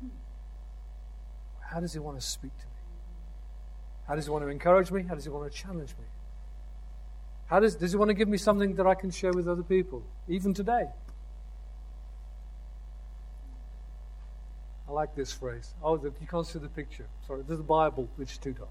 today? 0.00 0.14
How 1.60 1.80
does 1.80 1.92
He 1.92 1.98
want 1.98 2.18
to 2.18 2.26
speak 2.26 2.56
to 2.58 2.64
me? 2.66 2.72
How 4.08 4.14
does 4.14 4.24
He 4.24 4.30
want 4.30 4.44
to 4.44 4.48
encourage 4.48 4.90
me? 4.90 5.02
How 5.02 5.14
does 5.14 5.24
He 5.24 5.30
want 5.30 5.50
to 5.50 5.56
challenge 5.56 5.90
me? 5.90 6.06
How 7.46 7.60
does, 7.60 7.76
does 7.76 7.92
He 7.92 7.98
want 7.98 8.08
to 8.08 8.14
give 8.14 8.28
me 8.28 8.38
something 8.38 8.74
that 8.76 8.86
I 8.86 8.94
can 8.94 9.10
share 9.10 9.32
with 9.32 9.46
other 9.48 9.62
people, 9.62 10.02
even 10.28 10.54
today? 10.54 10.86
I 14.88 14.92
like 14.92 15.14
this 15.14 15.32
phrase. 15.32 15.74
Oh, 15.82 15.96
the, 15.96 16.12
you 16.20 16.26
can't 16.26 16.46
see 16.46 16.58
the 16.58 16.68
picture. 16.68 17.06
Sorry, 17.26 17.42
there's 17.46 17.58
the 17.58 17.64
Bible, 17.64 18.08
which 18.16 18.32
is 18.32 18.38
too 18.38 18.52
dark. 18.52 18.68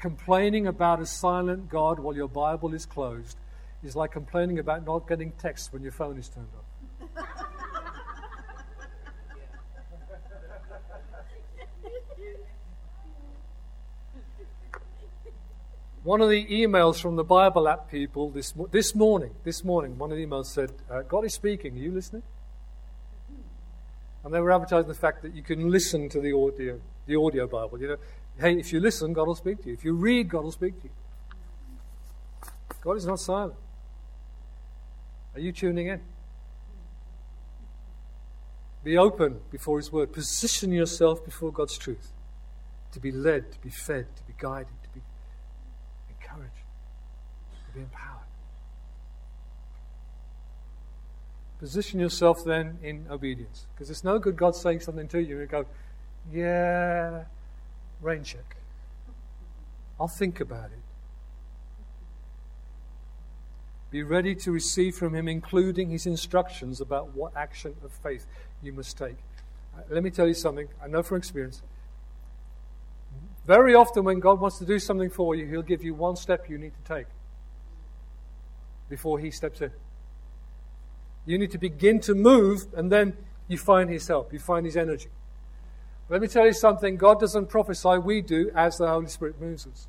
Complaining 0.00 0.66
about 0.66 1.00
a 1.00 1.06
silent 1.06 1.68
God 1.68 1.98
while 2.00 2.16
your 2.16 2.28
Bible 2.28 2.72
is 2.72 2.86
closed 2.86 3.36
is 3.82 3.94
like 3.94 4.12
complaining 4.12 4.58
about 4.58 4.86
not 4.86 5.06
getting 5.06 5.32
texts 5.32 5.72
when 5.72 5.82
your 5.82 5.92
phone 5.92 6.18
is 6.18 6.28
turned 6.28 6.48
off. 6.56 6.64
one 16.02 16.20
of 16.22 16.30
the 16.30 16.46
emails 16.46 17.00
from 17.00 17.16
the 17.16 17.24
Bible 17.24 17.68
app 17.68 17.90
people 17.90 18.30
this, 18.30 18.54
this 18.70 18.94
morning, 18.94 19.32
this 19.44 19.62
morning, 19.62 19.98
one 19.98 20.10
of 20.10 20.16
the 20.16 20.26
emails 20.26 20.46
said, 20.46 20.72
uh, 20.90 21.02
God 21.02 21.24
is 21.24 21.34
speaking. 21.34 21.74
Are 21.74 21.78
you 21.78 21.92
listening? 21.92 22.22
And 24.24 24.34
they 24.34 24.40
were 24.40 24.50
advertising 24.50 24.88
the 24.88 24.94
fact 24.94 25.22
that 25.22 25.34
you 25.34 25.42
can 25.42 25.70
listen 25.70 26.08
to 26.08 26.20
the 26.20 26.32
audio, 26.32 26.80
the 27.06 27.16
audio 27.16 27.46
Bible. 27.46 27.80
You 27.80 27.88
know, 27.88 27.96
hey, 28.40 28.58
if 28.58 28.72
you 28.72 28.80
listen, 28.80 29.12
God 29.12 29.26
will 29.26 29.34
speak 29.34 29.62
to 29.62 29.68
you. 29.68 29.74
If 29.74 29.84
you 29.84 29.94
read, 29.94 30.28
God 30.28 30.44
will 30.44 30.52
speak 30.52 30.78
to 30.80 30.84
you. 30.84 30.90
God 32.82 32.96
is 32.96 33.06
not 33.06 33.20
silent. 33.20 33.58
Are 35.34 35.40
you 35.40 35.52
tuning 35.52 35.88
in? 35.88 36.00
Be 38.82 38.96
open 38.96 39.40
before 39.50 39.78
His 39.78 39.92
Word. 39.92 40.12
Position 40.12 40.72
yourself 40.72 41.24
before 41.24 41.52
God's 41.52 41.76
truth 41.76 42.12
to 42.92 43.00
be 43.00 43.12
led, 43.12 43.52
to 43.52 43.60
be 43.60 43.70
fed, 43.70 44.06
to 44.16 44.22
be 44.24 44.32
guided, 44.38 44.72
to 44.82 44.88
be 44.88 45.00
encouraged, 46.08 46.64
to 47.68 47.74
be 47.74 47.80
empowered. 47.80 48.16
Position 51.58 52.00
yourself 52.00 52.42
then 52.42 52.78
in 52.82 53.06
obedience. 53.10 53.66
Because 53.74 53.90
it's 53.90 54.02
no 54.02 54.18
good 54.18 54.36
God 54.36 54.56
saying 54.56 54.80
something 54.80 55.06
to 55.08 55.20
you 55.20 55.40
and 55.40 55.42
you 55.42 55.46
go, 55.46 55.66
yeah, 56.32 57.24
rain 58.00 58.24
check. 58.24 58.56
I'll 59.98 60.08
think 60.08 60.40
about 60.40 60.66
it. 60.66 60.78
Be 63.90 64.02
ready 64.02 64.34
to 64.36 64.52
receive 64.52 64.94
from 64.94 65.14
Him, 65.14 65.28
including 65.28 65.90
His 65.90 66.06
instructions 66.06 66.80
about 66.80 67.14
what 67.14 67.36
action 67.36 67.74
of 67.84 67.92
faith 67.92 68.26
you 68.62 68.72
must 68.72 68.96
take. 68.96 69.16
Uh, 69.76 69.82
let 69.90 70.02
me 70.02 70.10
tell 70.10 70.28
you 70.28 70.34
something, 70.34 70.68
I 70.82 70.86
know 70.86 71.02
from 71.02 71.18
experience. 71.18 71.62
Very 73.46 73.74
often, 73.74 74.04
when 74.04 74.20
God 74.20 74.40
wants 74.40 74.58
to 74.58 74.64
do 74.64 74.78
something 74.78 75.10
for 75.10 75.34
you, 75.34 75.46
He'll 75.46 75.62
give 75.62 75.82
you 75.82 75.92
one 75.92 76.16
step 76.16 76.48
you 76.48 76.56
need 76.56 76.72
to 76.74 76.94
take 76.94 77.06
before 78.88 79.18
He 79.18 79.30
steps 79.30 79.60
in. 79.60 79.72
You 81.26 81.36
need 81.36 81.50
to 81.50 81.58
begin 81.58 82.00
to 82.00 82.14
move, 82.14 82.66
and 82.74 82.92
then 82.92 83.16
you 83.48 83.58
find 83.58 83.90
His 83.90 84.06
help, 84.06 84.32
you 84.32 84.38
find 84.38 84.64
His 84.64 84.76
energy. 84.76 85.08
Let 86.10 86.20
me 86.20 86.26
tell 86.26 86.44
you 86.44 86.52
something 86.52 86.96
God 86.96 87.20
doesn't 87.20 87.48
prophesy, 87.48 87.98
we 87.98 88.20
do 88.20 88.50
as 88.54 88.78
the 88.78 88.88
Holy 88.88 89.06
Spirit 89.06 89.40
moves 89.40 89.66
us. 89.68 89.86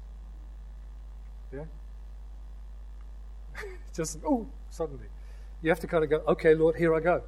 Yeah? 1.52 1.64
Just, 3.96 4.20
oh, 4.24 4.48
suddenly. 4.70 5.08
You 5.64 5.70
have 5.70 5.80
to 5.80 5.88
kind 5.88 6.04
of 6.04 6.12
go, 6.12 6.18
okay, 6.28 6.54
Lord, 6.54 6.76
here 6.76 6.94
I 6.96 7.00
go. 7.00 7.24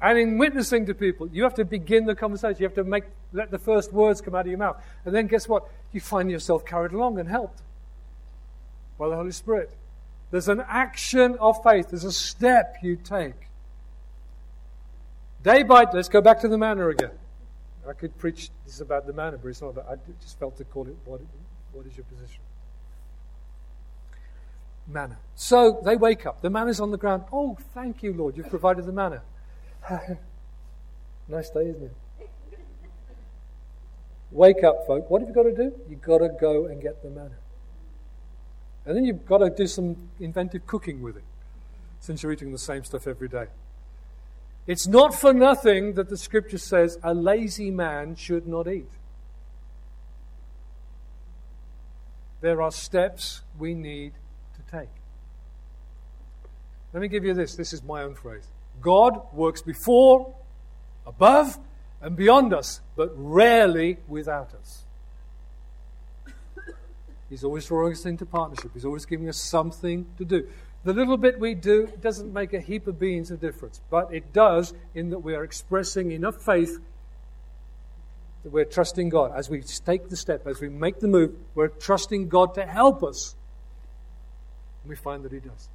And 0.00 0.18
in 0.18 0.36
witnessing 0.36 0.86
to 0.86 0.94
people, 0.94 1.28
you 1.28 1.44
have 1.44 1.54
to 1.54 1.64
begin 1.64 2.06
the 2.06 2.14
conversation. 2.16 2.56
You 2.58 2.66
have 2.66 2.74
to 2.74 2.84
make, 2.84 3.04
let 3.32 3.52
the 3.52 3.58
first 3.58 3.92
words 3.92 4.20
come 4.20 4.34
out 4.34 4.42
of 4.42 4.46
your 4.48 4.58
mouth. 4.58 4.76
And 5.04 5.14
then 5.14 5.28
guess 5.28 5.48
what? 5.48 5.68
You 5.92 6.00
find 6.00 6.30
yourself 6.30 6.66
carried 6.66 6.92
along 6.92 7.20
and 7.20 7.28
helped 7.28 7.62
by 8.98 9.08
the 9.08 9.16
Holy 9.16 9.32
Spirit. 9.32 9.76
There's 10.32 10.48
an 10.48 10.62
action 10.66 11.36
of 11.40 11.62
faith. 11.62 11.90
There's 11.90 12.04
a 12.04 12.12
step 12.12 12.78
you 12.82 12.96
take. 12.96 13.48
Day 15.42 15.62
by 15.62 15.84
day, 15.84 15.92
let's 15.94 16.08
go 16.08 16.20
back 16.20 16.40
to 16.40 16.48
the 16.48 16.58
manna 16.58 16.88
again. 16.88 17.12
I 17.86 17.92
could 17.92 18.16
preach 18.18 18.50
this 18.64 18.74
is 18.74 18.80
about 18.80 19.06
the 19.06 19.12
manna, 19.12 19.38
but 19.38 19.48
it's 19.48 19.62
not 19.62 19.68
about, 19.68 19.86
I 19.88 19.96
just 20.20 20.38
felt 20.38 20.56
to 20.58 20.64
call 20.64 20.86
it 20.86 20.96
what, 21.04 21.20
what 21.72 21.86
is 21.86 21.96
your 21.96 22.04
position? 22.04 22.40
Manna. 24.86 25.18
So 25.34 25.80
they 25.84 25.96
wake 25.96 26.24
up. 26.24 26.40
The 26.40 26.50
manna's 26.50 26.80
on 26.80 26.90
the 26.90 26.96
ground. 26.96 27.24
Oh, 27.32 27.56
thank 27.74 28.02
you, 28.02 28.12
Lord. 28.14 28.36
You've 28.36 28.48
provided 28.48 28.86
the 28.86 28.92
manna. 28.92 29.22
nice 31.28 31.50
day, 31.50 31.68
isn't 31.68 31.82
it? 31.82 31.96
Wake 34.30 34.62
up, 34.64 34.86
folk. 34.86 35.10
What 35.10 35.20
have 35.20 35.28
you 35.28 35.34
got 35.34 35.44
to 35.44 35.54
do? 35.54 35.72
You've 35.88 36.02
got 36.02 36.18
to 36.18 36.28
go 36.40 36.66
and 36.66 36.82
get 36.82 37.02
the 37.02 37.10
manna. 37.10 37.36
And 38.84 38.96
then 38.96 39.04
you've 39.04 39.26
got 39.26 39.38
to 39.38 39.50
do 39.50 39.66
some 39.66 40.08
inventive 40.20 40.66
cooking 40.66 41.02
with 41.02 41.16
it, 41.16 41.24
since 42.00 42.22
you're 42.22 42.32
eating 42.32 42.52
the 42.52 42.58
same 42.58 42.84
stuff 42.84 43.06
every 43.06 43.28
day. 43.28 43.46
It's 44.68 44.86
not 44.86 45.14
for 45.14 45.32
nothing 45.32 45.94
that 45.94 46.10
the 46.10 46.16
scripture 46.18 46.58
says 46.58 46.98
a 47.02 47.14
lazy 47.14 47.70
man 47.70 48.14
should 48.14 48.46
not 48.46 48.68
eat. 48.68 48.90
There 52.42 52.60
are 52.60 52.70
steps 52.70 53.40
we 53.58 53.72
need 53.72 54.12
to 54.54 54.78
take. 54.78 54.90
Let 56.92 57.00
me 57.00 57.08
give 57.08 57.24
you 57.24 57.32
this. 57.32 57.56
This 57.56 57.72
is 57.72 57.82
my 57.82 58.02
own 58.02 58.14
phrase. 58.14 58.46
God 58.82 59.32
works 59.32 59.62
before, 59.62 60.34
above, 61.06 61.58
and 62.02 62.14
beyond 62.14 62.52
us, 62.52 62.82
but 62.94 63.10
rarely 63.16 63.96
without 64.06 64.54
us. 64.54 64.84
He's 67.30 67.42
always 67.42 67.66
drawing 67.66 67.92
us 67.92 68.04
into 68.04 68.26
partnership. 68.26 68.72
He's 68.74 68.84
always 68.84 69.06
giving 69.06 69.30
us 69.30 69.38
something 69.38 70.06
to 70.18 70.26
do. 70.26 70.46
The 70.84 70.92
little 70.92 71.16
bit 71.16 71.40
we 71.40 71.54
do 71.54 71.92
doesn't 72.00 72.32
make 72.32 72.54
a 72.54 72.60
heap 72.60 72.86
of 72.86 72.98
beans 72.98 73.30
of 73.30 73.40
difference, 73.40 73.80
but 73.90 74.14
it 74.14 74.32
does 74.32 74.72
in 74.94 75.10
that 75.10 75.18
we 75.18 75.34
are 75.34 75.42
expressing 75.42 76.12
enough 76.12 76.36
faith 76.36 76.78
that 78.44 78.52
we're 78.52 78.64
trusting 78.64 79.08
God. 79.08 79.32
As 79.34 79.50
we 79.50 79.62
take 79.62 80.08
the 80.08 80.16
step, 80.16 80.46
as 80.46 80.60
we 80.60 80.68
make 80.68 81.00
the 81.00 81.08
move, 81.08 81.34
we're 81.54 81.68
trusting 81.68 82.28
God 82.28 82.54
to 82.54 82.64
help 82.64 83.02
us. 83.02 83.34
And 84.82 84.90
we 84.90 84.96
find 84.96 85.24
that 85.24 85.32
He 85.32 85.40
does. 85.40 85.68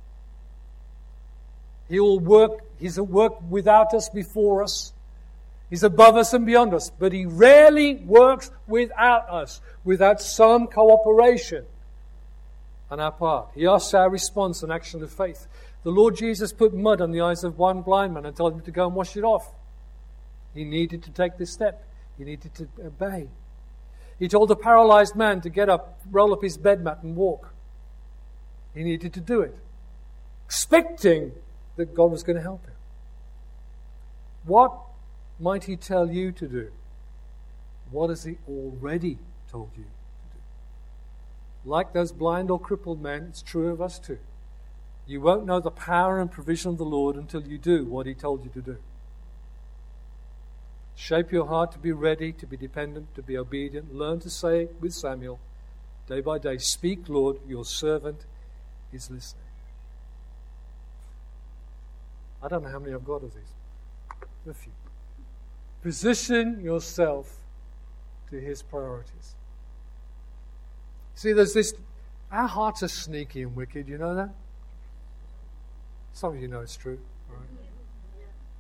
He 1.90 2.00
will 2.00 2.20
work, 2.20 2.62
He's 2.80 2.98
at 2.98 3.08
work 3.08 3.34
without 3.50 3.94
us, 3.94 4.08
before 4.10 4.64
us. 4.64 4.94
He's 5.70 5.84
above 5.84 6.16
us 6.16 6.34
and 6.34 6.46
beyond 6.46 6.74
us, 6.74 6.90
but 6.98 7.12
He 7.12 7.26
rarely 7.26 7.96
works 7.96 8.52
without 8.68 9.30
us, 9.30 9.60
without 9.84 10.22
some 10.22 10.68
cooperation 10.68 11.66
on 12.90 13.00
our 13.00 13.12
part. 13.12 13.50
He 13.56 13.66
asks 13.68 13.94
our 13.94 14.10
response 14.10 14.64
and 14.64 14.72
action 14.72 15.04
of 15.04 15.12
faith. 15.12 15.48
The 15.84 15.90
Lord 15.90 16.16
Jesus 16.16 16.54
put 16.54 16.74
mud 16.74 17.02
on 17.02 17.12
the 17.12 17.22
eyes 17.22 17.44
of 17.44 17.58
one 17.58 17.82
blind 17.82 18.14
man 18.14 18.26
and 18.26 18.36
told 18.36 18.54
him 18.54 18.62
to 18.62 18.72
go 18.72 18.86
and 18.86 18.96
wash 18.96 19.18
it 19.18 19.24
off. 19.24 19.52
He 20.54 20.64
needed 20.64 21.04
to 21.04 21.12
take 21.12 21.38
this 21.38 21.52
step, 21.52 21.88
he 22.18 22.24
needed 22.24 22.54
to 22.56 22.68
obey. 22.86 23.28
He 24.20 24.28
told 24.28 24.52
a 24.52 24.56
paralyzed 24.56 25.16
man 25.16 25.42
to 25.42 25.50
get 25.50 25.70
up, 25.70 26.00
roll 26.10 26.34
up 26.34 26.44
his 26.44 26.58
bed 26.58 26.84
mat, 26.84 27.00
and 27.02 27.16
walk. 27.16 27.54
He 28.74 28.84
needed 28.84 29.14
to 29.14 29.20
do 29.20 29.42
it, 29.42 29.56
expecting 30.46 31.34
that 31.76 31.94
God 31.94 32.12
was 32.12 32.24
going 32.24 32.36
to 32.36 32.42
help 32.42 32.64
him. 32.66 32.76
What 34.46 34.74
might 35.40 35.66
he 35.66 35.76
tell 35.76 36.10
you 36.10 36.32
to 36.34 36.48
do? 36.48 36.72
What 37.92 38.10
has 38.10 38.24
he 38.24 38.38
already 38.48 39.18
told 39.52 39.72
you? 39.78 39.86
Like 41.66 41.94
those 41.94 42.12
blind 42.12 42.52
or 42.52 42.60
crippled 42.60 43.02
men, 43.02 43.28
it's 43.30 43.42
true 43.42 43.70
of 43.70 43.82
us 43.82 44.00
too. 44.00 44.20
You 45.06 45.22
won't 45.22 45.46
know 45.46 45.60
the 45.60 45.72
power 45.72 46.20
and 46.20 46.32
provision 46.32 46.72
of 46.72 46.78
the 46.78 46.86
Lord 46.86 47.16
until 47.16 47.46
you 47.46 47.58
do 47.58 47.86
what 47.86 48.06
he 48.06 48.14
told 48.14 48.44
you 48.44 48.52
to 48.52 48.62
do. 48.62 48.78
Shape 50.96 51.32
your 51.32 51.48
heart 51.48 51.72
to 51.74 51.80
be 51.80 51.92
ready, 51.92 52.32
to 52.34 52.46
be 52.46 52.56
dependent, 52.56 53.16
to 53.16 53.22
be 53.22 53.38
obedient. 53.38 53.94
Learn 53.94 54.20
to 54.22 54.30
say 54.30 54.70
with 54.80 54.94
Samuel, 54.94 55.40
day 56.08 56.22
by 56.22 56.38
day, 56.38 56.58
Speak, 56.58 57.10
Lord, 57.10 57.38
your 57.48 57.66
servant 57.66 58.26
is 58.92 59.10
listening. 59.10 59.44
I 62.42 62.48
don't 62.48 62.64
know 62.64 62.70
how 62.70 62.80
many 62.80 62.94
I've 62.94 63.06
got 63.06 63.24
of 63.24 63.34
these. 63.34 63.54
A 64.50 64.54
few. 64.54 64.72
Position 65.82 66.62
yourself 66.62 67.38
to 68.30 68.40
his 68.40 68.62
priorities. 68.62 69.36
See, 71.16 71.34
there's 71.34 71.54
this. 71.54 71.74
Our 72.32 72.48
hearts 72.48 72.84
are 72.84 72.88
sneaky 72.88 73.44
and 73.44 73.56
wicked, 73.56 73.88
you 73.88 73.98
know 73.98 74.16
that? 74.16 74.30
Some 76.14 76.36
of 76.36 76.42
you 76.42 76.48
know 76.48 76.62
it's 76.62 76.76
true. 76.76 77.00
Right? 77.30 77.40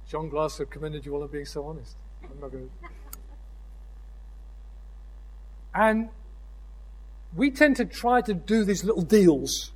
John 0.08 0.30
Glasser 0.30 0.66
commended 0.66 1.06
you 1.06 1.16
all 1.16 1.24
on 1.24 1.30
being 1.30 1.46
so 1.46 1.66
honest. 1.66 1.96
I'm 2.24 2.40
not 2.40 2.52
going. 2.52 2.70
And 5.74 6.10
we 7.36 7.50
tend 7.50 7.78
to 7.78 7.86
try 7.86 8.22
to 8.22 8.34
do 8.34 8.64
these 8.64 8.84
little 8.84 9.02
deals. 9.02 9.72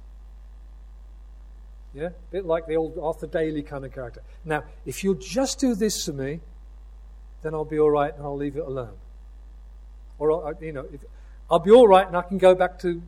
Yeah? 1.94 2.08
A 2.10 2.32
bit 2.32 2.46
like 2.46 2.68
the 2.68 2.76
old 2.76 2.98
Arthur 3.02 3.28
Daley 3.28 3.64
kind 3.64 3.84
of 3.84 3.94
character. 3.94 4.22
Now, 4.46 4.64
if 4.86 5.04
you'll 5.04 5.16
just 5.16 5.60
do 5.60 5.74
this 5.74 6.06
for 6.06 6.14
me, 6.14 6.40
then 7.42 7.54
I'll 7.54 7.66
be 7.66 7.80
all 7.80 7.90
right 7.90 8.14
and 8.14 8.24
I'll 8.24 8.38
leave 8.38 8.58
it 8.58 8.66
alone. 8.66 8.96
Or, 10.20 10.56
you 10.62 10.74
know, 10.74 10.86
if, 10.92 11.02
I'll 11.50 11.60
be 11.60 11.72
all 11.72 11.88
right 11.88 12.06
and 12.06 12.16
I 12.16 12.22
can 12.22 12.38
go 12.38 12.56
back 12.56 12.80
to, 12.80 13.02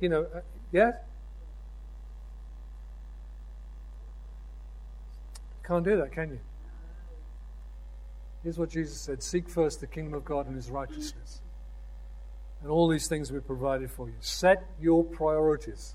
you 0.00 0.08
know, 0.08 0.26
uh, 0.34 0.40
yeah? 0.72 0.92
Can't 5.66 5.84
do 5.84 5.96
that, 5.96 6.12
can 6.12 6.30
you? 6.30 6.40
Here's 8.42 8.58
what 8.58 8.68
Jesus 8.68 9.00
said 9.00 9.22
Seek 9.22 9.48
first 9.48 9.80
the 9.80 9.86
kingdom 9.86 10.14
of 10.14 10.24
God 10.24 10.46
and 10.46 10.54
his 10.54 10.70
righteousness. 10.70 11.40
And 12.62 12.70
all 12.70 12.88
these 12.88 13.08
things 13.08 13.30
will 13.30 13.40
be 13.40 13.46
provided 13.46 13.90
for 13.90 14.08
you. 14.08 14.14
Set 14.20 14.64
your 14.80 15.04
priorities. 15.04 15.94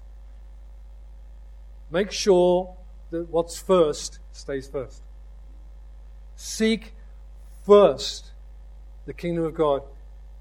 Make 1.91 2.11
sure 2.11 2.75
that 3.11 3.29
what's 3.29 3.59
first 3.59 4.19
stays 4.31 4.67
first. 4.67 5.01
Seek 6.35 6.93
first 7.65 8.31
the 9.05 9.13
kingdom 9.13 9.43
of 9.43 9.55
God 9.55 9.81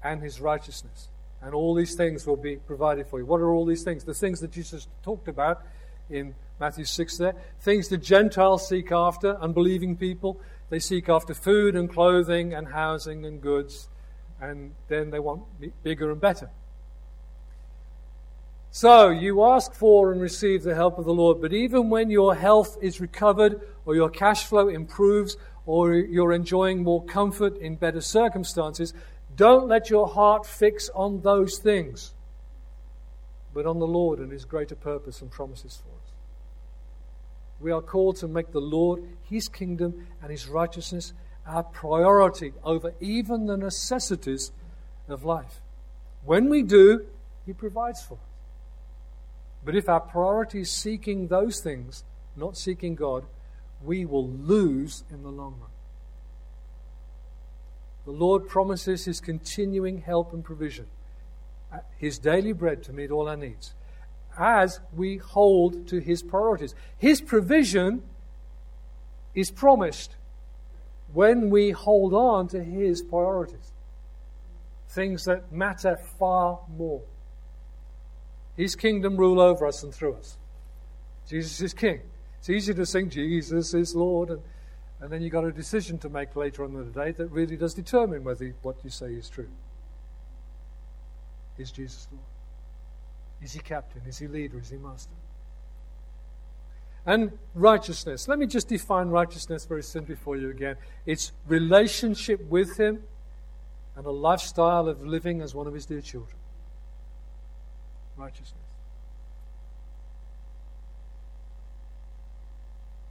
and 0.03 0.21
his 0.21 0.39
righteousness. 0.39 1.09
And 1.41 1.53
all 1.53 1.73
these 1.73 1.95
things 1.95 2.27
will 2.27 2.35
be 2.35 2.57
provided 2.57 3.07
for 3.07 3.19
you. 3.19 3.25
What 3.25 3.39
are 3.39 3.51
all 3.51 3.65
these 3.65 3.83
things? 3.83 4.03
The 4.03 4.13
things 4.13 4.41
that 4.41 4.51
Jesus 4.51 4.87
talked 5.03 5.27
about 5.27 5.63
in 6.09 6.35
Matthew 6.59 6.85
6 6.85 7.17
there. 7.17 7.35
Things 7.61 7.87
the 7.87 7.97
Gentiles 7.97 8.67
seek 8.67 8.91
after, 8.91 9.37
unbelieving 9.37 9.95
people. 9.95 10.39
They 10.69 10.79
seek 10.79 11.07
after 11.09 11.33
food 11.33 11.75
and 11.75 11.89
clothing 11.89 12.53
and 12.53 12.67
housing 12.67 13.25
and 13.25 13.41
goods, 13.41 13.87
and 14.41 14.73
then 14.87 15.09
they 15.09 15.19
want 15.19 15.43
bigger 15.83 16.11
and 16.11 16.19
better. 16.19 16.49
So, 18.71 19.09
you 19.09 19.43
ask 19.45 19.73
for 19.73 20.11
and 20.11 20.21
receive 20.21 20.61
the 20.61 20.75
help 20.75 20.99
of 20.99 21.05
the 21.05 21.13
Lord, 21.13 21.41
but 21.41 21.53
even 21.53 21.89
when 21.89 22.11
your 22.11 22.35
health 22.35 22.77
is 22.81 23.01
recovered, 23.01 23.61
or 23.85 23.95
your 23.95 24.09
cash 24.09 24.45
flow 24.45 24.67
improves, 24.67 25.37
or 25.65 25.95
you're 25.95 26.33
enjoying 26.33 26.83
more 26.83 27.03
comfort 27.05 27.57
in 27.57 27.77
better 27.77 28.01
circumstances, 28.01 28.93
don't 29.35 29.67
let 29.67 29.89
your 29.89 30.07
heart 30.07 30.45
fix 30.45 30.89
on 30.93 31.21
those 31.21 31.59
things, 31.59 32.13
but 33.53 33.65
on 33.65 33.79
the 33.79 33.87
Lord 33.87 34.19
and 34.19 34.31
His 34.31 34.45
greater 34.45 34.75
purpose 34.75 35.21
and 35.21 35.31
promises 35.31 35.81
for 35.83 35.89
us. 35.89 36.13
We 37.59 37.71
are 37.71 37.81
called 37.81 38.17
to 38.17 38.27
make 38.27 38.51
the 38.51 38.61
Lord, 38.61 39.03
His 39.23 39.47
kingdom, 39.47 40.07
and 40.21 40.31
His 40.31 40.47
righteousness 40.47 41.13
our 41.45 41.63
priority 41.63 42.53
over 42.63 42.93
even 42.99 43.47
the 43.47 43.57
necessities 43.57 44.51
of 45.07 45.23
life. 45.23 45.61
When 46.23 46.49
we 46.49 46.61
do, 46.61 47.05
He 47.45 47.53
provides 47.53 48.01
for 48.01 48.15
us. 48.15 48.19
But 49.65 49.75
if 49.75 49.89
our 49.89 49.99
priority 49.99 50.61
is 50.61 50.71
seeking 50.71 51.27
those 51.27 51.59
things, 51.59 52.03
not 52.35 52.55
seeking 52.57 52.95
God, 52.95 53.25
we 53.83 54.05
will 54.05 54.27
lose 54.27 55.03
in 55.09 55.23
the 55.23 55.29
long 55.29 55.55
run. 55.59 55.69
The 58.09 58.15
Lord 58.15 58.47
promises 58.47 59.05
His 59.05 59.21
continuing 59.21 59.99
help 60.01 60.33
and 60.33 60.43
provision, 60.43 60.87
uh, 61.71 61.77
His 61.99 62.17
daily 62.17 62.53
bread 62.53 62.81
to 62.85 62.91
meet 62.91 63.11
all 63.11 63.29
our 63.29 63.37
needs 63.37 63.75
as 64.35 64.79
we 64.95 65.17
hold 65.17 65.87
to 65.89 65.99
His 65.99 66.23
priorities. 66.23 66.73
His 66.97 67.21
provision 67.21 68.01
is 69.35 69.51
promised 69.51 70.15
when 71.13 71.51
we 71.51 71.69
hold 71.69 72.15
on 72.15 72.47
to 72.47 72.63
His 72.63 73.03
priorities, 73.03 73.73
things 74.87 75.25
that 75.25 75.51
matter 75.51 75.95
far 76.17 76.61
more. 76.67 77.03
His 78.57 78.75
kingdom 78.75 79.17
rule 79.17 79.39
over 79.39 79.67
us 79.67 79.83
and 79.83 79.93
through 79.93 80.15
us. 80.15 80.35
Jesus 81.27 81.61
is 81.61 81.75
King. 81.75 82.01
It's 82.39 82.49
easy 82.49 82.73
to 82.73 82.87
sing 82.87 83.11
Jesus 83.11 83.75
is 83.75 83.93
Lord, 83.93 84.31
and, 84.31 84.41
and 85.01 85.09
then 85.09 85.21
you've 85.21 85.31
got 85.31 85.45
a 85.45 85.51
decision 85.51 85.97
to 85.99 86.09
make 86.09 86.35
later 86.35 86.63
on 86.63 86.71
in 86.71 86.91
the 86.91 87.03
day 87.03 87.11
that 87.11 87.27
really 87.27 87.55
does 87.55 87.73
determine 87.73 88.23
whether 88.23 88.53
what 88.61 88.75
you 88.83 88.89
say 88.89 89.13
is 89.13 89.29
true. 89.29 89.47
Is 91.57 91.71
Jesus 91.71 92.07
Lord? 92.11 92.23
Is 93.41 93.53
he 93.53 93.59
captain? 93.59 94.01
Is 94.07 94.17
he 94.17 94.27
leader? 94.27 94.59
Is 94.59 94.69
he 94.69 94.77
master? 94.77 95.13
And 97.05 97.31
righteousness. 97.55 98.27
Let 98.27 98.39
me 98.39 98.45
just 98.45 98.67
define 98.67 99.07
righteousness 99.07 99.65
very 99.65 99.83
simply 99.83 100.15
for 100.15 100.35
you 100.35 100.49
again. 100.49 100.75
It's 101.05 101.31
relationship 101.47 102.45
with 102.49 102.77
him 102.77 103.03
and 103.95 104.05
a 104.05 104.11
lifestyle 104.11 104.87
of 104.87 105.05
living 105.05 105.41
as 105.41 105.55
one 105.55 105.65
of 105.65 105.73
his 105.73 105.85
dear 105.85 106.01
children. 106.01 106.37
Righteousness. 108.17 108.53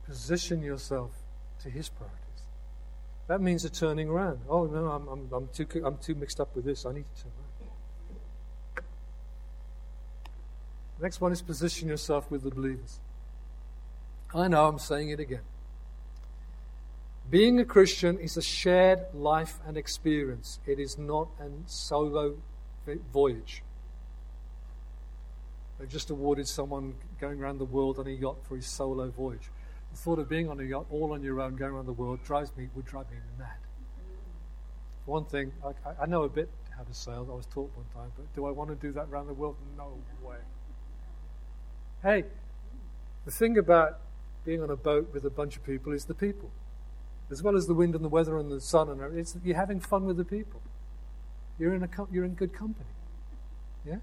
Position 0.07 0.63
yourself 0.63 1.11
to 1.63 1.71
his 1.71 1.89
priorities. 1.89 2.19
That 3.27 3.41
means 3.41 3.65
a 3.65 3.71
turning 3.71 4.09
around. 4.09 4.41
Oh, 4.49 4.65
no, 4.65 4.87
I'm, 4.89 5.07
I'm, 5.09 5.29
I'm, 5.33 5.49
too, 5.49 5.67
I'm 5.85 5.99
too 5.99 6.15
mixed 6.15 6.41
up 6.41 6.55
with 6.57 6.65
this. 6.65 6.87
I 6.87 6.93
need 6.93 7.05
to 7.05 7.23
turn 7.23 7.33
around. 7.37 7.49
Next 11.01 11.21
one 11.21 11.33
is 11.33 11.43
position 11.43 11.89
yourself 11.89 12.31
with 12.31 12.43
the 12.43 12.51
believers. 12.51 13.01
I 14.35 14.49
know 14.49 14.67
I'm 14.67 14.79
saying 14.79 15.11
it 15.11 15.21
again. 15.21 15.43
Being 17.31 17.61
a 17.61 17.65
Christian 17.65 18.19
is 18.19 18.37
a 18.37 18.43
shared 18.43 19.01
life 19.13 19.59
and 19.67 19.77
experience. 19.77 20.59
It 20.67 20.79
is 20.79 20.99
not 20.99 21.29
a 21.39 21.51
solo 21.67 22.37
voyage. 23.13 23.63
They 25.79 25.87
just 25.87 26.11
awarded 26.11 26.49
someone 26.49 26.95
going 27.21 27.41
around 27.41 27.59
the 27.59 27.65
world 27.65 27.99
on 27.99 28.07
a 28.07 28.11
yacht 28.11 28.39
for 28.49 28.57
his 28.57 28.67
solo 28.67 29.11
voyage. 29.11 29.51
The 29.93 29.97
thought 29.97 30.19
of 30.19 30.29
being 30.29 30.49
on 30.49 30.61
a 30.61 30.65
yacht 30.65 30.87
all 30.91 31.13
on 31.13 31.23
your 31.23 31.41
own 31.41 31.57
going 31.57 31.73
around 31.73 31.87
the 31.87 31.93
world 31.93 32.23
drives 32.25 32.51
me 32.57 32.69
would 32.75 32.87
drive 32.87 33.11
me 33.11 33.17
mad. 33.39 33.57
One 35.07 35.25
thing, 35.25 35.53
I, 35.65 36.03
I 36.03 36.07
know 36.07 36.25
a 36.25 36.29
bit 36.29 36.51
how 36.77 36.85
to 36.85 36.95
sail. 36.95 37.27
I 37.31 37.35
was 37.35 37.47
taught 37.47 37.71
one 37.75 37.87
time, 37.95 38.13
but 38.17 38.33
do 38.35 38.47
I 38.47 38.51
want 38.51 38.71
to 38.71 38.77
do 38.77 38.93
that 38.93 39.09
around 39.11 39.27
the 39.27 39.35
world? 39.35 39.57
No 39.77 39.99
way. 40.23 40.37
Hey, 42.03 42.25
the 43.25 43.31
thing 43.31 43.59
about 43.59 44.01
being 44.45 44.63
on 44.63 44.71
a 44.71 44.77
boat 44.77 45.11
with 45.13 45.25
a 45.25 45.31
bunch 45.31 45.57
of 45.57 45.65
people 45.65 45.93
is 45.93 46.05
the 46.05 46.15
people, 46.15 46.51
as 47.31 47.43
well 47.43 47.57
as 47.57 47.67
the 47.67 47.75
wind 47.75 47.95
and 47.95 48.05
the 48.05 48.09
weather 48.09 48.39
and 48.39 48.51
the 48.51 48.61
sun 48.61 48.89
and 48.89 49.01
everything. 49.01 49.21
It's, 49.21 49.37
you're 49.45 49.57
having 49.57 49.81
fun 49.81 50.05
with 50.05 50.17
the 50.17 50.25
people. 50.25 50.63
You're 51.59 51.75
in 51.75 51.83
a 51.83 51.89
you're 52.13 52.25
in 52.25 52.35
good 52.35 52.53
company. 52.53 52.91
Yeah. 53.85 53.97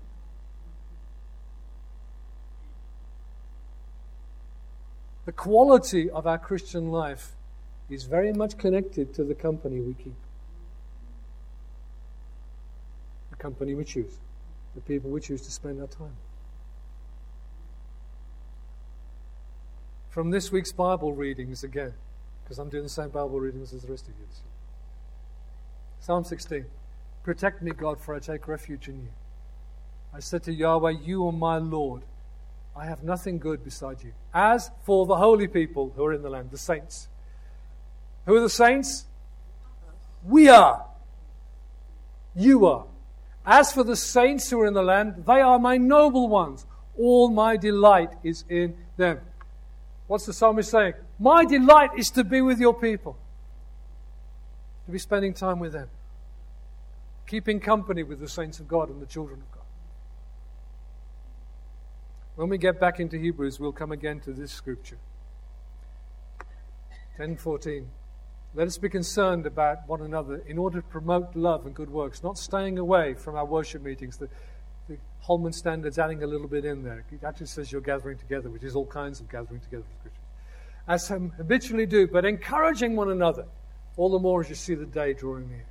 The 5.26 5.32
quality 5.32 6.10
of 6.10 6.28
our 6.28 6.38
Christian 6.38 6.92
life 6.92 7.32
is 7.90 8.04
very 8.04 8.32
much 8.32 8.58
connected 8.58 9.14
to 9.16 9.24
the 9.24 9.36
company 9.36 9.80
we 9.80 9.94
keep, 9.94 10.16
the 13.32 13.36
company 13.36 13.74
we 13.74 13.84
choose, 13.84 14.20
the 14.76 14.82
people 14.82 15.10
we 15.10 15.22
choose 15.22 15.42
to 15.42 15.52
spend 15.52 15.82
our 15.82 15.88
time. 15.88 16.16
from 20.16 20.32
this 20.32 20.50
week's 20.50 20.72
Bible 20.72 21.12
readings 21.12 21.66
again, 21.66 21.94
because 22.42 22.58
I'm 22.58 22.70
doing 22.70 22.84
the 22.84 22.90
same 22.90 23.10
Bible 23.10 23.38
readings 23.38 23.74
as 23.74 23.82
the 23.82 23.92
rest 23.92 24.08
of 24.08 24.14
you. 24.18 24.26
Psalm 26.00 26.24
16. 26.24 26.64
Protect 27.22 27.62
me, 27.62 27.72
God, 27.72 28.00
for 28.00 28.16
I 28.16 28.20
take 28.20 28.48
refuge 28.48 28.88
in 28.88 28.96
you. 28.96 29.10
I 30.14 30.22
said 30.22 30.42
to 30.44 30.54
Yahweh, 30.54 31.00
You 31.04 31.28
are 31.28 31.34
my 31.34 31.58
Lord. 31.58 32.04
I 32.76 32.86
have 32.86 33.04
nothing 33.04 33.40
good 33.40 33.64
beside 33.64 34.04
you. 34.04 34.12
As 34.34 34.70
for 34.84 35.06
the 35.06 35.16
holy 35.16 35.48
people 35.48 35.94
who 35.96 36.06
are 36.06 36.14
in 36.14 36.22
the 36.22 36.30
land, 36.30 36.52
the 36.52 36.58
saints. 36.58 37.08
Who 38.26 38.36
are 38.36 38.42
the 38.42 38.50
saints? 38.50 39.06
We 40.26 40.50
are. 40.50 40.86
You 42.36 42.66
are. 42.66 42.86
As 43.46 43.72
for 43.72 43.84
the 43.84 43.96
saints 43.96 44.50
who 44.50 44.60
are 44.60 44.66
in 44.66 44.74
the 44.74 44.84
land, 44.84 45.24
they 45.26 45.40
are 45.40 45.60
my 45.60 45.78
noble 45.78 46.28
ones. 46.28 46.66
All 46.98 47.30
my 47.30 47.56
delight 47.56 48.10
is 48.24 48.44
in 48.50 48.76
them. 48.98 49.20
What's 50.08 50.26
the 50.26 50.34
psalmist 50.34 50.70
saying? 50.70 50.94
My 51.20 51.46
delight 51.46 51.92
is 51.98 52.10
to 52.12 52.24
be 52.24 52.42
with 52.42 52.60
your 52.60 52.74
people, 52.74 53.18
to 54.86 54.92
be 54.92 55.00
spending 55.00 55.34
time 55.34 55.60
with 55.60 55.74
them, 55.74 55.90
keeping 57.26 57.60
company 57.60 58.04
with 58.04 58.20
the 58.20 58.28
saints 58.28 58.60
of 58.60 58.68
God 58.68 58.90
and 58.90 59.02
the 59.02 59.06
children 59.06 59.40
of 59.42 59.52
God. 59.52 59.55
When 62.36 62.50
we 62.50 62.58
get 62.58 62.80
back 62.82 63.00
into 63.00 63.18
Hebrews, 63.18 63.60
we'll 63.60 63.72
come 63.72 63.94
again 63.94 64.20
to 64.22 64.34
this 64.34 64.52
scripture. 64.52 64.98
10:14. 67.18 67.88
Let 68.54 68.68
us 68.68 68.78
be 68.78 68.90
concerned 68.90 69.46
about 69.46 69.88
one 69.88 70.02
another 70.02 70.38
in 70.46 70.58
order 70.58 70.82
to 70.82 70.88
promote 70.88 71.36
love 71.36 71.66
and 71.66 71.74
good 71.74 71.90
works, 71.90 72.24
not 72.24 72.38
staying 72.38 72.78
away 72.78 73.14
from 73.14 73.36
our 73.36 73.46
worship 73.46 73.82
meetings. 73.82 74.18
The, 74.18 74.30
the 74.88 74.98
Holman 75.22 75.54
Standard's 75.54 75.98
adding 75.98 76.24
a 76.24 76.28
little 76.28 76.48
bit 76.48 76.66
in 76.66 76.84
there. 76.84 77.06
It 77.12 77.24
actually 77.24 77.48
says 77.48 77.72
you're 77.72 77.82
gathering 77.82 78.18
together, 78.18 78.50
which 78.50 78.64
is 78.64 78.76
all 78.76 78.86
kinds 78.86 79.20
of 79.22 79.30
gathering 79.30 79.62
together 79.62 79.84
for 79.84 80.02
Christians. 80.02 80.26
As 80.88 81.06
some 81.06 81.32
habitually 81.32 81.86
do, 81.86 82.08
but 82.08 82.26
encouraging 82.26 82.96
one 82.96 83.10
another, 83.12 83.46
all 83.98 84.10
the 84.10 84.20
more 84.20 84.42
as 84.42 84.50
you 84.50 84.56
see 84.56 84.76
the 84.76 84.86
day 84.86 85.14
drawing 85.14 85.50
near. 85.50 85.66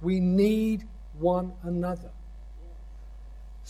We 0.00 0.18
need 0.18 0.86
one 1.18 1.52
another 1.62 2.10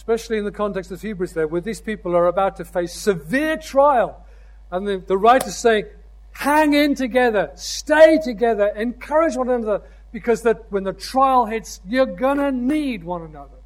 especially 0.00 0.38
in 0.38 0.44
the 0.44 0.50
context 0.50 0.90
of 0.90 1.02
Hebrews 1.02 1.34
there, 1.34 1.46
where 1.46 1.60
these 1.60 1.82
people 1.82 2.16
are 2.16 2.26
about 2.26 2.56
to 2.56 2.64
face 2.64 2.94
severe 2.94 3.58
trial. 3.58 4.24
And 4.70 4.88
the, 4.88 4.96
the 4.96 5.18
writer's 5.18 5.58
saying, 5.58 5.84
hang 6.32 6.72
in 6.72 6.94
together, 6.94 7.50
stay 7.54 8.18
together, 8.24 8.68
encourage 8.68 9.36
one 9.36 9.50
another, 9.50 9.82
because 10.10 10.40
that 10.42 10.72
when 10.72 10.84
the 10.84 10.94
trial 10.94 11.44
hits, 11.44 11.82
you're 11.86 12.06
going 12.06 12.38
to 12.38 12.50
need 12.50 13.04
one 13.04 13.20
another 13.20 13.58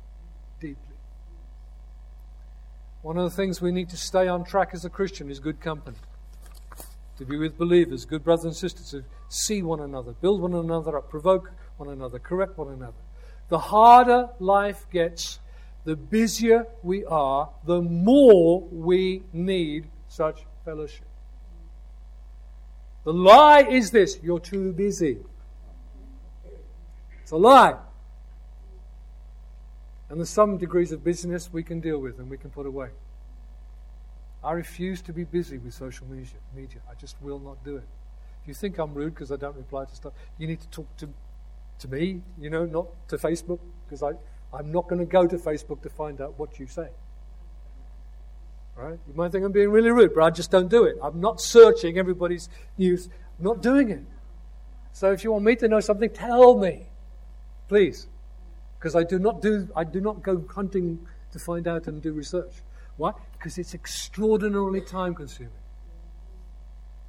deeply. 0.60 0.96
One 3.02 3.16
of 3.16 3.30
the 3.30 3.36
things 3.36 3.62
we 3.62 3.70
need 3.70 3.90
to 3.90 3.96
stay 3.96 4.26
on 4.26 4.44
track 4.44 4.70
as 4.72 4.84
a 4.84 4.90
Christian 4.90 5.30
is 5.30 5.38
good 5.38 5.60
company. 5.60 5.98
To 7.18 7.24
be 7.24 7.36
with 7.36 7.56
believers, 7.56 8.04
good 8.04 8.24
brothers 8.24 8.44
and 8.44 8.56
sisters, 8.56 8.90
to 8.90 9.04
see 9.28 9.62
one 9.62 9.78
another, 9.78 10.14
build 10.20 10.42
one 10.42 10.54
another 10.54 10.98
up, 10.98 11.08
provoke 11.10 11.52
one 11.76 11.90
another, 11.90 12.18
correct 12.18 12.58
one 12.58 12.72
another. 12.72 12.98
The 13.50 13.58
harder 13.60 14.30
life 14.40 14.84
gets, 14.90 15.38
the 15.84 15.96
busier 15.96 16.66
we 16.82 17.04
are, 17.04 17.50
the 17.64 17.80
more 17.80 18.62
we 18.62 19.22
need 19.32 19.86
such 20.08 20.44
fellowship. 20.64 21.06
The 23.04 23.12
lie 23.12 23.62
is 23.62 23.90
this 23.90 24.18
you're 24.22 24.40
too 24.40 24.72
busy. 24.72 25.18
It's 27.22 27.30
a 27.30 27.36
lie. 27.36 27.76
And 30.08 30.18
there's 30.18 30.30
some 30.30 30.58
degrees 30.58 30.92
of 30.92 31.02
busyness 31.02 31.52
we 31.52 31.62
can 31.62 31.80
deal 31.80 31.98
with 31.98 32.18
and 32.18 32.30
we 32.30 32.38
can 32.38 32.50
put 32.50 32.66
away. 32.66 32.90
I 34.42 34.52
refuse 34.52 35.00
to 35.02 35.12
be 35.12 35.24
busy 35.24 35.58
with 35.58 35.72
social 35.72 36.06
media. 36.06 36.38
media. 36.54 36.80
I 36.90 36.94
just 36.94 37.16
will 37.22 37.38
not 37.38 37.64
do 37.64 37.76
it. 37.76 37.88
If 38.42 38.48
you 38.48 38.54
think 38.54 38.78
I'm 38.78 38.92
rude 38.92 39.14
because 39.14 39.32
I 39.32 39.36
don't 39.36 39.56
reply 39.56 39.86
to 39.86 39.94
stuff, 39.94 40.12
you 40.38 40.46
need 40.46 40.60
to 40.60 40.68
talk 40.68 40.96
to, 40.98 41.08
to 41.78 41.88
me, 41.88 42.20
you 42.38 42.50
know, 42.50 42.66
not 42.66 42.86
to 43.08 43.16
Facebook, 43.16 43.58
because 43.86 44.02
I, 44.02 44.12
I'm 44.54 44.72
not 44.72 44.88
going 44.88 45.00
to 45.00 45.06
go 45.06 45.26
to 45.26 45.36
Facebook 45.36 45.82
to 45.82 45.90
find 45.90 46.20
out 46.20 46.38
what 46.38 46.58
you 46.58 46.66
say. 46.66 46.88
Right? 48.76 48.98
You 49.06 49.14
might 49.14 49.32
think 49.32 49.44
I'm 49.44 49.52
being 49.52 49.70
really 49.70 49.90
rude, 49.90 50.14
but 50.14 50.24
I 50.24 50.30
just 50.30 50.50
don't 50.50 50.68
do 50.68 50.84
it. 50.84 50.96
I'm 51.02 51.20
not 51.20 51.40
searching 51.40 51.98
everybody's 51.98 52.48
news. 52.76 53.08
I'm 53.38 53.44
not 53.44 53.62
doing 53.62 53.90
it. 53.90 54.02
So 54.92 55.12
if 55.12 55.24
you 55.24 55.32
want 55.32 55.44
me 55.44 55.56
to 55.56 55.68
know 55.68 55.80
something, 55.80 56.10
tell 56.10 56.56
me. 56.56 56.86
Please. 57.68 58.08
Because 58.78 58.94
I 58.94 59.02
do 59.04 59.18
not 59.18 59.40
do 59.40 59.68
I 59.74 59.84
do 59.84 60.00
not 60.00 60.22
go 60.22 60.44
hunting 60.48 61.06
to 61.32 61.38
find 61.38 61.66
out 61.66 61.86
and 61.86 62.02
do 62.02 62.12
research. 62.12 62.62
Why? 62.96 63.12
Because 63.32 63.58
it's 63.58 63.74
extraordinarily 63.74 64.80
time 64.80 65.14
consuming. 65.14 65.52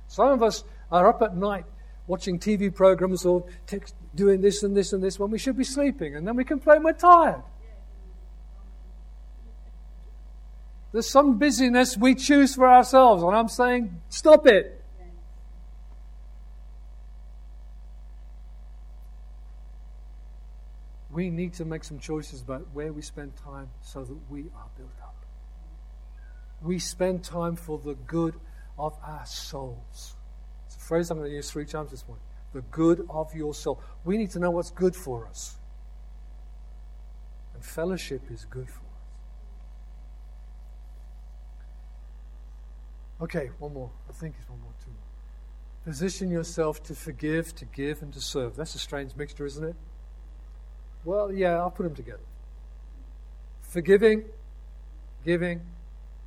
Some 0.07 0.29
of 0.29 0.41
us 0.41 0.63
are 0.91 1.07
up 1.07 1.21
at 1.21 1.35
night 1.35 1.65
watching 2.07 2.39
TV 2.39 2.73
programs 2.73 3.25
or 3.25 3.45
text, 3.67 3.95
doing 4.15 4.41
this 4.41 4.63
and 4.63 4.75
this 4.75 4.93
and 4.93 5.03
this 5.03 5.19
when 5.19 5.29
we 5.29 5.37
should 5.37 5.57
be 5.57 5.63
sleeping, 5.63 6.15
and 6.15 6.27
then 6.27 6.35
we 6.35 6.43
complain 6.43 6.83
we're 6.83 6.93
tired. 6.93 7.43
There's 10.91 11.09
some 11.09 11.37
busyness 11.37 11.97
we 11.97 12.15
choose 12.15 12.55
for 12.55 12.69
ourselves, 12.69 13.21
and 13.21 13.35
I'm 13.35 13.49
saying, 13.49 14.01
stop 14.07 14.47
it. 14.47 14.81
We 21.11 21.29
need 21.29 21.53
to 21.55 21.65
make 21.65 21.83
some 21.83 21.99
choices 21.99 22.41
about 22.41 22.67
where 22.73 22.91
we 22.91 23.01
spend 23.01 23.35
time 23.37 23.69
so 23.81 24.03
that 24.03 24.17
we 24.29 24.43
are 24.55 24.69
built 24.77 24.89
up. 25.01 25.25
We 26.61 26.79
spend 26.79 27.23
time 27.23 27.55
for 27.55 27.77
the 27.77 27.95
good 27.95 28.35
of 28.77 28.93
our 29.05 29.25
souls 29.25 30.15
It's 30.65 30.75
a 30.75 30.79
phrase 30.79 31.09
I'm 31.09 31.17
going 31.17 31.29
to 31.29 31.35
use 31.35 31.49
three 31.49 31.65
times 31.65 31.91
this 31.91 32.05
morning 32.07 32.24
the 32.55 32.61
good 32.71 33.05
of 33.09 33.35
your 33.35 33.53
soul. 33.53 33.81
We 34.05 34.17
need 34.17 34.31
to 34.31 34.39
know 34.39 34.49
what's 34.49 34.71
good 34.71 34.95
for 34.95 35.27
us. 35.27 35.57
And 37.53 37.63
fellowship 37.63 38.21
is 38.31 38.45
good 38.45 38.69
for 38.69 38.79
us. 38.79 38.85
Okay, 43.23 43.49
one 43.59 43.73
more. 43.73 43.91
I 44.09 44.13
think 44.13 44.35
it's 44.39 44.49
one 44.49 44.61
more, 44.61 44.71
more. 44.87 44.95
Position 45.83 46.31
yourself 46.31 46.81
to 46.83 46.95
forgive, 46.95 47.53
to 47.55 47.65
give, 47.65 48.01
and 48.01 48.13
to 48.13 48.21
serve. 48.21 48.55
That's 48.55 48.73
a 48.73 48.79
strange 48.79 49.17
mixture, 49.17 49.45
isn't 49.45 49.63
it? 49.63 49.75
Well, 51.03 51.33
yeah, 51.33 51.57
I'll 51.57 51.71
put 51.71 51.83
them 51.83 51.93
together. 51.93 52.23
Forgiving, 53.63 54.23
giving, 55.25 55.61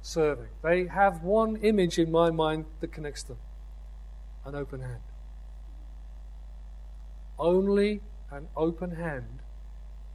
serving. 0.03 0.49
They 0.63 0.89
have 0.89 1.23
one 1.23 1.57
image 1.57 1.99
in 1.99 2.11
my 2.11 2.31
mind 2.31 2.67
that 2.81 2.93
connects 2.93 3.23
them 3.23 3.39
an 4.45 4.55
open 4.55 4.83
hand. 4.83 5.01
Only 7.39 8.01
an 8.31 8.49
open 8.57 8.93
hand 8.93 9.41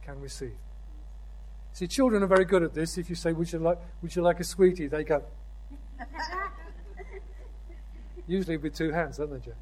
can 0.04 0.20
receive. 0.20 0.56
See, 1.72 1.86
children 1.86 2.22
are 2.22 2.26
very 2.26 2.44
good 2.44 2.62
at 2.62 2.74
this. 2.74 2.98
If 2.98 3.08
you 3.08 3.16
say, 3.16 3.32
Would 3.32 3.52
you 3.52 3.58
like, 3.58 3.78
would 4.02 4.14
you 4.14 4.22
like 4.22 4.40
a 4.40 4.44
sweetie? 4.44 4.86
They 4.86 5.04
go. 5.04 5.24
Usually 8.26 8.56
with 8.56 8.74
two 8.74 8.92
hands, 8.92 9.16
don't 9.16 9.32
they, 9.32 9.40
Joe? 9.40 9.52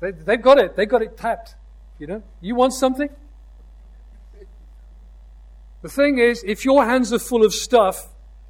They, 0.00 0.12
they've 0.12 0.40
got 0.40 0.58
it. 0.58 0.76
They've 0.76 0.88
got 0.88 1.02
it 1.02 1.16
tapped. 1.16 1.56
You 1.98 2.06
know? 2.06 2.22
You 2.40 2.54
want 2.54 2.72
something? 2.72 3.10
The 5.82 5.88
thing 5.88 6.18
is, 6.18 6.44
if 6.46 6.64
your 6.64 6.84
hands 6.84 7.12
are 7.12 7.18
full 7.18 7.44
of 7.44 7.54
stuff, 7.54 8.08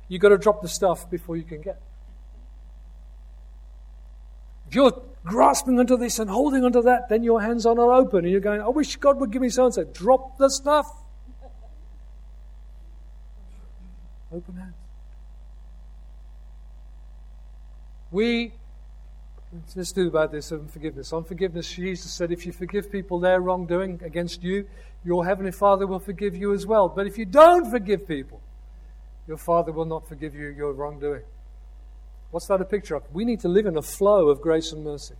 you've 0.09 0.21
got 0.21 0.31
to 0.31 0.39
drop 0.39 0.63
the 0.63 0.69
stuff 0.69 1.11
before 1.11 1.37
you 1.37 1.45
can 1.45 1.61
get. 1.61 1.81
If 4.71 4.77
you're 4.77 5.03
grasping 5.25 5.81
onto 5.81 5.97
this 5.97 6.21
and 6.21 6.31
holding 6.31 6.65
onto 6.65 6.81
that, 6.83 7.09
then 7.09 7.25
your 7.25 7.43
hands 7.43 7.67
are 7.67 7.75
not 7.75 7.91
open 7.91 8.21
and 8.21 8.31
you're 8.31 8.41
going, 8.41 8.61
I 8.61 8.69
wish 8.69 8.95
God 8.95 9.19
would 9.19 9.33
give 9.33 9.43
me 9.43 9.49
so 9.49 9.65
and 9.65 9.75
so. 9.75 9.83
Drop 9.83 10.39
the 10.39 10.49
stuff. 10.49 10.87
Open 14.33 14.55
hands. 14.55 14.75
We, 18.13 18.53
let's 19.75 19.91
do 19.91 20.07
about 20.07 20.31
this 20.31 20.53
on 20.53 20.69
forgiveness. 20.69 21.13
On 21.13 21.25
forgiveness, 21.25 21.69
Jesus 21.69 22.13
said, 22.13 22.31
if 22.31 22.47
you 22.47 22.53
forgive 22.53 22.93
people 22.93 23.19
their 23.19 23.41
wrongdoing 23.41 24.01
against 24.05 24.45
you, 24.45 24.69
your 25.05 25.27
Heavenly 25.27 25.51
Father 25.51 25.85
will 25.89 25.99
forgive 25.99 26.37
you 26.37 26.53
as 26.53 26.65
well. 26.65 26.89
But 26.89 27.09
if 27.09 27.19
you 27.19 27.25
don't 27.25 27.69
forgive 27.69 28.07
people, 28.07 28.41
your 29.27 29.37
Father 29.37 29.73
will 29.73 29.85
not 29.85 30.07
forgive 30.07 30.33
you 30.33 30.47
your 30.47 30.73
wrongdoing. 30.73 31.23
What's 32.31 32.47
that 32.47 32.61
a 32.61 32.65
picture 32.65 32.95
of? 32.95 33.03
We 33.13 33.25
need 33.25 33.41
to 33.41 33.49
live 33.49 33.67
in 33.67 33.77
a 33.77 33.83
flow 33.83 34.29
of 34.29 34.41
grace 34.41 34.73
and 34.73 34.85
mercy. 34.85 35.15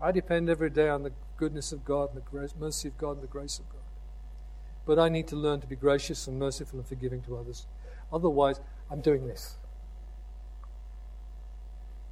I 0.00 0.12
depend 0.12 0.48
every 0.48 0.70
day 0.70 0.88
on 0.88 1.02
the 1.02 1.12
goodness 1.36 1.72
of 1.72 1.84
God 1.84 2.10
and 2.10 2.16
the 2.16 2.30
grace, 2.30 2.54
mercy 2.58 2.88
of 2.88 2.98
God 2.98 3.12
and 3.12 3.22
the 3.22 3.28
grace 3.28 3.58
of 3.58 3.68
God. 3.68 3.80
But 4.84 4.98
I 4.98 5.08
need 5.08 5.28
to 5.28 5.36
learn 5.36 5.60
to 5.60 5.66
be 5.66 5.76
gracious 5.76 6.26
and 6.26 6.38
merciful 6.38 6.78
and 6.78 6.88
forgiving 6.88 7.22
to 7.22 7.36
others. 7.36 7.66
Otherwise, 8.12 8.60
I'm 8.90 9.00
doing 9.00 9.26
this. 9.26 9.56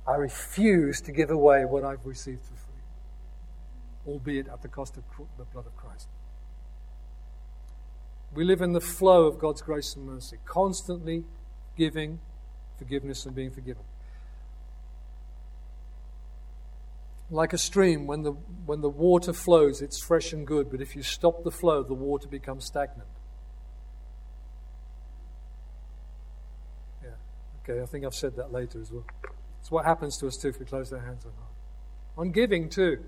I 0.06 0.14
refuse 0.14 1.00
to 1.02 1.12
give 1.12 1.30
away 1.30 1.64
what 1.64 1.84
I've 1.84 2.04
received 2.04 2.42
for 2.42 2.54
free, 2.54 2.82
albeit 4.06 4.48
at 4.48 4.62
the 4.62 4.68
cost 4.68 4.96
of 4.96 5.04
the 5.36 5.44
blood 5.44 5.66
of 5.66 5.76
Christ. 5.76 6.08
We 8.34 8.44
live 8.44 8.60
in 8.60 8.72
the 8.72 8.80
flow 8.80 9.26
of 9.26 9.38
God's 9.38 9.62
grace 9.62 9.94
and 9.94 10.06
mercy, 10.06 10.38
constantly 10.44 11.24
giving 11.76 12.20
forgiveness 12.78 13.26
and 13.26 13.34
being 13.34 13.50
forgiven. 13.50 13.82
Like 17.30 17.52
a 17.52 17.58
stream, 17.58 18.06
when 18.06 18.22
the, 18.22 18.32
when 18.66 18.80
the 18.80 18.88
water 18.88 19.32
flows, 19.32 19.80
it's 19.80 20.02
fresh 20.02 20.32
and 20.32 20.46
good, 20.46 20.70
but 20.70 20.80
if 20.80 20.96
you 20.96 21.02
stop 21.02 21.44
the 21.44 21.50
flow, 21.50 21.82
the 21.82 21.94
water 21.94 22.26
becomes 22.28 22.64
stagnant. 22.66 23.08
Yeah, 27.02 27.10
okay, 27.62 27.80
I 27.80 27.86
think 27.86 28.04
I've 28.04 28.14
said 28.14 28.36
that 28.36 28.52
later 28.52 28.80
as 28.80 28.90
well. 28.90 29.04
It's 29.60 29.70
what 29.70 29.84
happens 29.84 30.16
to 30.18 30.26
us 30.26 30.36
too 30.36 30.48
if 30.48 30.58
we 30.58 30.66
close 30.66 30.92
our 30.92 31.00
hands 31.00 31.24
on 31.24 31.32
heart. 31.32 31.52
On 32.16 32.32
giving 32.32 32.68
too. 32.68 33.04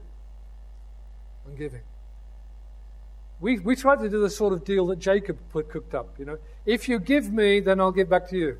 On 1.47 1.57
giving. 1.57 1.83
We, 3.41 3.59
we 3.59 3.75
try 3.75 3.97
to 3.97 4.09
do 4.09 4.21
the 4.21 4.31
sort 4.31 4.53
of 4.53 4.65
deal 4.65 4.87
that 4.87 5.01
Jacob 5.01 5.39
put 5.51 5.69
cooked 5.69 5.95
up, 5.95 6.17
you 6.17 6.25
know. 6.25 6.39
If 6.65 6.89
you 6.89 7.01
give 7.01 7.33
me, 7.33 7.59
then 7.59 7.81
I'll 7.81 7.91
give 7.91 8.09
back 8.09 8.29
to 8.29 8.37
you. 8.37 8.59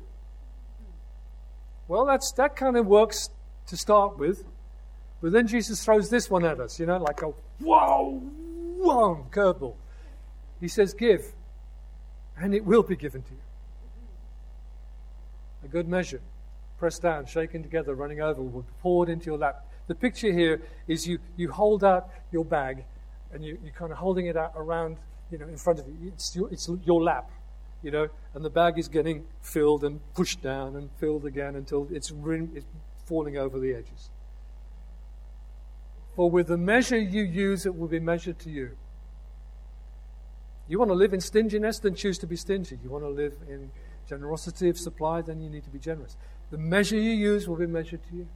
Well, 1.87 2.05
that's, 2.05 2.33
that 2.33 2.57
kind 2.57 2.75
of 2.75 2.85
works 2.85 3.29
to 3.67 3.77
start 3.77 4.17
with. 4.17 4.43
But 5.23 5.31
then 5.31 5.47
Jesus 5.47 5.81
throws 5.81 6.09
this 6.09 6.29
one 6.29 6.43
at 6.43 6.59
us, 6.59 6.77
you 6.81 6.85
know, 6.85 6.97
like 6.97 7.21
a 7.21 7.27
whoa, 7.61 8.19
whoa, 8.19 9.25
curveball. 9.31 9.75
He 10.59 10.67
says, 10.67 10.93
Give, 10.93 11.23
and 12.37 12.53
it 12.53 12.65
will 12.65 12.83
be 12.83 12.97
given 12.97 13.21
to 13.21 13.31
you. 13.31 13.39
A 15.63 15.69
good 15.69 15.87
measure, 15.87 16.19
pressed 16.77 17.03
down, 17.03 17.25
shaken 17.25 17.63
together, 17.63 17.95
running 17.95 18.19
over, 18.19 18.41
will 18.41 18.63
be 18.63 18.67
poured 18.81 19.07
into 19.07 19.27
your 19.27 19.37
lap. 19.37 19.65
The 19.87 19.95
picture 19.95 20.29
here 20.29 20.61
is 20.89 21.07
you, 21.07 21.19
you 21.37 21.49
hold 21.49 21.85
out 21.85 22.09
your 22.33 22.43
bag 22.43 22.83
and 23.31 23.45
you, 23.45 23.57
you're 23.63 23.71
kind 23.71 23.93
of 23.93 23.99
holding 23.99 24.25
it 24.25 24.35
out 24.35 24.51
around, 24.57 24.97
you 25.31 25.37
know, 25.37 25.47
in 25.47 25.55
front 25.55 25.79
of 25.79 25.87
you. 25.87 25.95
It's 26.09 26.35
your, 26.35 26.51
it's 26.51 26.69
your 26.83 27.01
lap, 27.01 27.31
you 27.81 27.91
know, 27.91 28.09
and 28.33 28.43
the 28.43 28.49
bag 28.49 28.77
is 28.77 28.89
getting 28.89 29.23
filled 29.41 29.85
and 29.85 30.01
pushed 30.15 30.41
down 30.41 30.75
and 30.75 30.89
filled 30.99 31.25
again 31.25 31.55
until 31.55 31.87
it's, 31.91 32.11
it's 32.11 32.65
falling 33.05 33.37
over 33.37 33.57
the 33.57 33.73
edges. 33.73 34.09
For 36.15 36.29
with 36.29 36.47
the 36.47 36.57
measure 36.57 36.97
you 36.97 37.23
use, 37.23 37.65
it 37.65 37.75
will 37.75 37.87
be 37.87 37.99
measured 37.99 38.39
to 38.39 38.49
you. 38.49 38.77
You 40.67 40.79
want 40.79 40.89
to 40.89 40.95
live 40.95 41.13
in 41.13 41.19
stinginess, 41.19 41.79
then 41.79 41.95
choose 41.95 42.17
to 42.19 42.27
be 42.27 42.35
stingy. 42.35 42.77
You 42.83 42.89
want 42.89 43.03
to 43.03 43.09
live 43.09 43.33
in 43.49 43.71
generosity 44.07 44.69
of 44.69 44.77
supply, 44.77 45.21
then 45.21 45.41
you 45.41 45.49
need 45.49 45.63
to 45.63 45.69
be 45.69 45.79
generous. 45.79 46.15
The 46.51 46.57
measure 46.57 46.97
you 46.97 47.11
use 47.11 47.47
will 47.47 47.55
be 47.55 47.67
measured 47.67 48.01
to 48.09 48.15
you. 48.15 48.27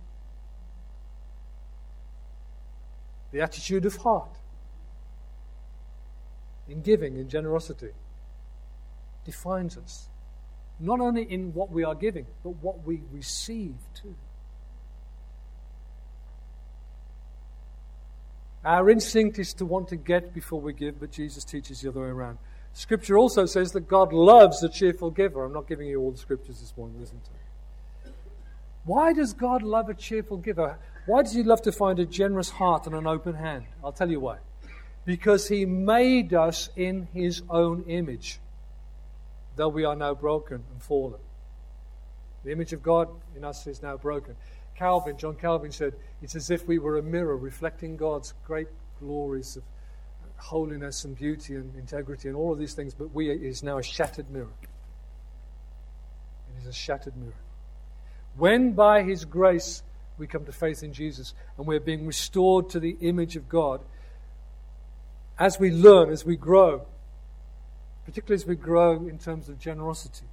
The 3.32 3.42
attitude 3.42 3.86
of 3.86 3.98
heart 3.98 4.38
in 6.68 6.82
giving, 6.82 7.16
in 7.18 7.30
generosity, 7.30 7.92
defines 9.26 9.78
us. 9.78 10.10
Not 10.80 11.00
only 11.00 11.24
in 11.24 11.54
what 11.54 11.70
we 11.70 11.84
are 11.84 11.96
giving, 11.96 12.26
but 12.44 12.52
what 12.62 12.86
we 12.86 13.02
receive 13.12 13.76
too. 13.94 14.16
Our 18.68 18.90
instinct 18.90 19.40
is 19.40 19.54
to 19.54 19.66
want 19.66 19.88
to 19.88 19.96
get 19.96 20.34
before 20.34 20.60
we 20.60 20.74
give, 20.74 21.00
but 21.00 21.10
Jesus 21.10 21.46
teaches 21.46 21.80
the 21.80 21.88
other 21.88 22.02
way 22.02 22.08
around. 22.08 22.38
Scripture 22.74 23.18
also 23.18 23.46
says 23.46 23.72
that 23.72 23.88
God 23.88 24.12
loves 24.12 24.62
a 24.62 24.68
cheerful 24.68 25.10
giver. 25.10 25.46
I'm 25.46 25.54
not 25.54 25.70
giving 25.70 25.88
you 25.88 26.02
all 26.02 26.12
the 26.12 26.18
scriptures 26.18 26.60
this 26.60 26.74
morning, 26.76 27.00
listen 27.00 27.22
to. 27.22 27.32
me. 27.32 28.12
Why 28.84 29.14
does 29.14 29.32
God 29.32 29.64
love 29.64 29.88
a 29.88 29.94
cheerful 29.94 30.36
giver? 30.36 30.78
Why 31.06 31.24
does 31.24 31.34
He 31.34 31.44
love 31.44 31.62
to 31.62 31.72
find 31.72 31.98
a 31.98 32.06
generous 32.06 32.50
heart 32.50 32.88
and 32.88 32.94
an 32.94 33.08
open 33.08 33.36
hand? 33.36 33.64
I'll 33.82 33.94
tell 33.94 34.12
you 34.12 34.20
why. 34.20 34.40
Because 35.06 35.48
He 35.48 35.66
made 35.66 36.34
us 36.34 36.70
in 36.76 37.08
His 37.14 37.44
own 37.50 37.86
image, 37.88 38.42
though 39.56 39.70
we 39.70 39.86
are 39.86 39.96
now 39.96 40.14
broken 40.14 40.66
and 40.74 40.84
fallen. 40.84 41.22
The 42.44 42.52
image 42.52 42.74
of 42.74 42.84
God 42.84 43.08
in 43.34 43.46
us 43.46 43.66
is 43.66 43.82
now 43.82 43.96
broken. 43.96 44.36
Calvin, 44.78 45.18
John 45.18 45.36
Calvin 45.36 45.72
said, 45.72 45.94
it's 46.22 46.36
as 46.36 46.52
if 46.52 46.68
we 46.68 46.78
were 46.78 46.98
a 46.98 47.04
mirror 47.04 47.36
reflecting 47.36 47.98
God's 47.98 48.34
great 48.46 48.68
glories 49.00 49.58
of 49.58 49.63
holiness 50.38 51.04
and 51.04 51.16
beauty 51.16 51.56
and 51.56 51.76
integrity 51.76 52.28
and 52.28 52.38
all 52.38 52.54
of 52.54 52.60
these 52.60 52.74
things, 52.74 52.94
but 52.94 53.13
we 53.13 53.30
is 53.32 53.63
now 53.63 53.80
a 53.80 53.84
shattered 53.84 54.30
mirror. 54.30 54.54
It 56.56 56.62
is 56.62 56.68
a 56.68 56.74
shattered 56.74 57.18
mirror. 57.18 57.34
When 58.36 58.74
by 58.74 59.02
His 59.02 59.26
grace 59.26 59.82
we 60.20 60.28
come 60.28 60.46
to 60.46 60.52
faith 60.52 60.84
in 60.84 60.94
Jesus 60.94 61.34
and 61.58 61.66
we're 61.66 61.80
being 61.80 62.06
restored 62.06 62.70
to 62.70 62.80
the 62.80 62.98
image 63.02 63.36
of 63.36 63.50
God, 63.50 63.82
as 65.40 65.60
we 65.60 65.72
learn, 65.72 66.12
as 66.12 66.24
we 66.24 66.36
grow, 66.36 66.86
particularly 68.06 68.42
as 68.42 68.48
we 68.48 68.56
grow 68.56 69.08
in 69.08 69.18
terms 69.18 69.50
of 69.50 69.60
generosity, 69.60 70.26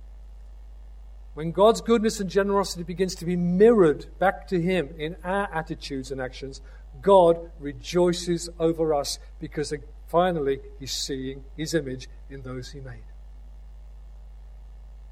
when 1.35 1.51
God's 1.51 1.81
goodness 1.81 2.21
and 2.21 2.31
generosity 2.31 2.85
begins 2.85 3.17
to 3.17 3.25
be 3.25 3.37
mirrored 3.37 4.07
back 4.19 4.47
to 4.49 4.61
Him 4.61 4.95
in 4.97 5.17
our 5.25 5.53
attitudes 5.53 6.13
and 6.13 6.21
actions, 6.21 6.61
God 7.03 7.51
rejoices 7.59 8.49
over 8.59 8.95
us 8.95 9.19
because 9.41 9.73
uh, 9.73 9.79
finally 10.07 10.61
He's 10.79 10.93
seeing 10.93 11.45
His 11.57 11.75
image 11.75 12.09
in 12.31 12.43
those 12.43 12.71
He 12.71 12.81
made. 12.81 13.03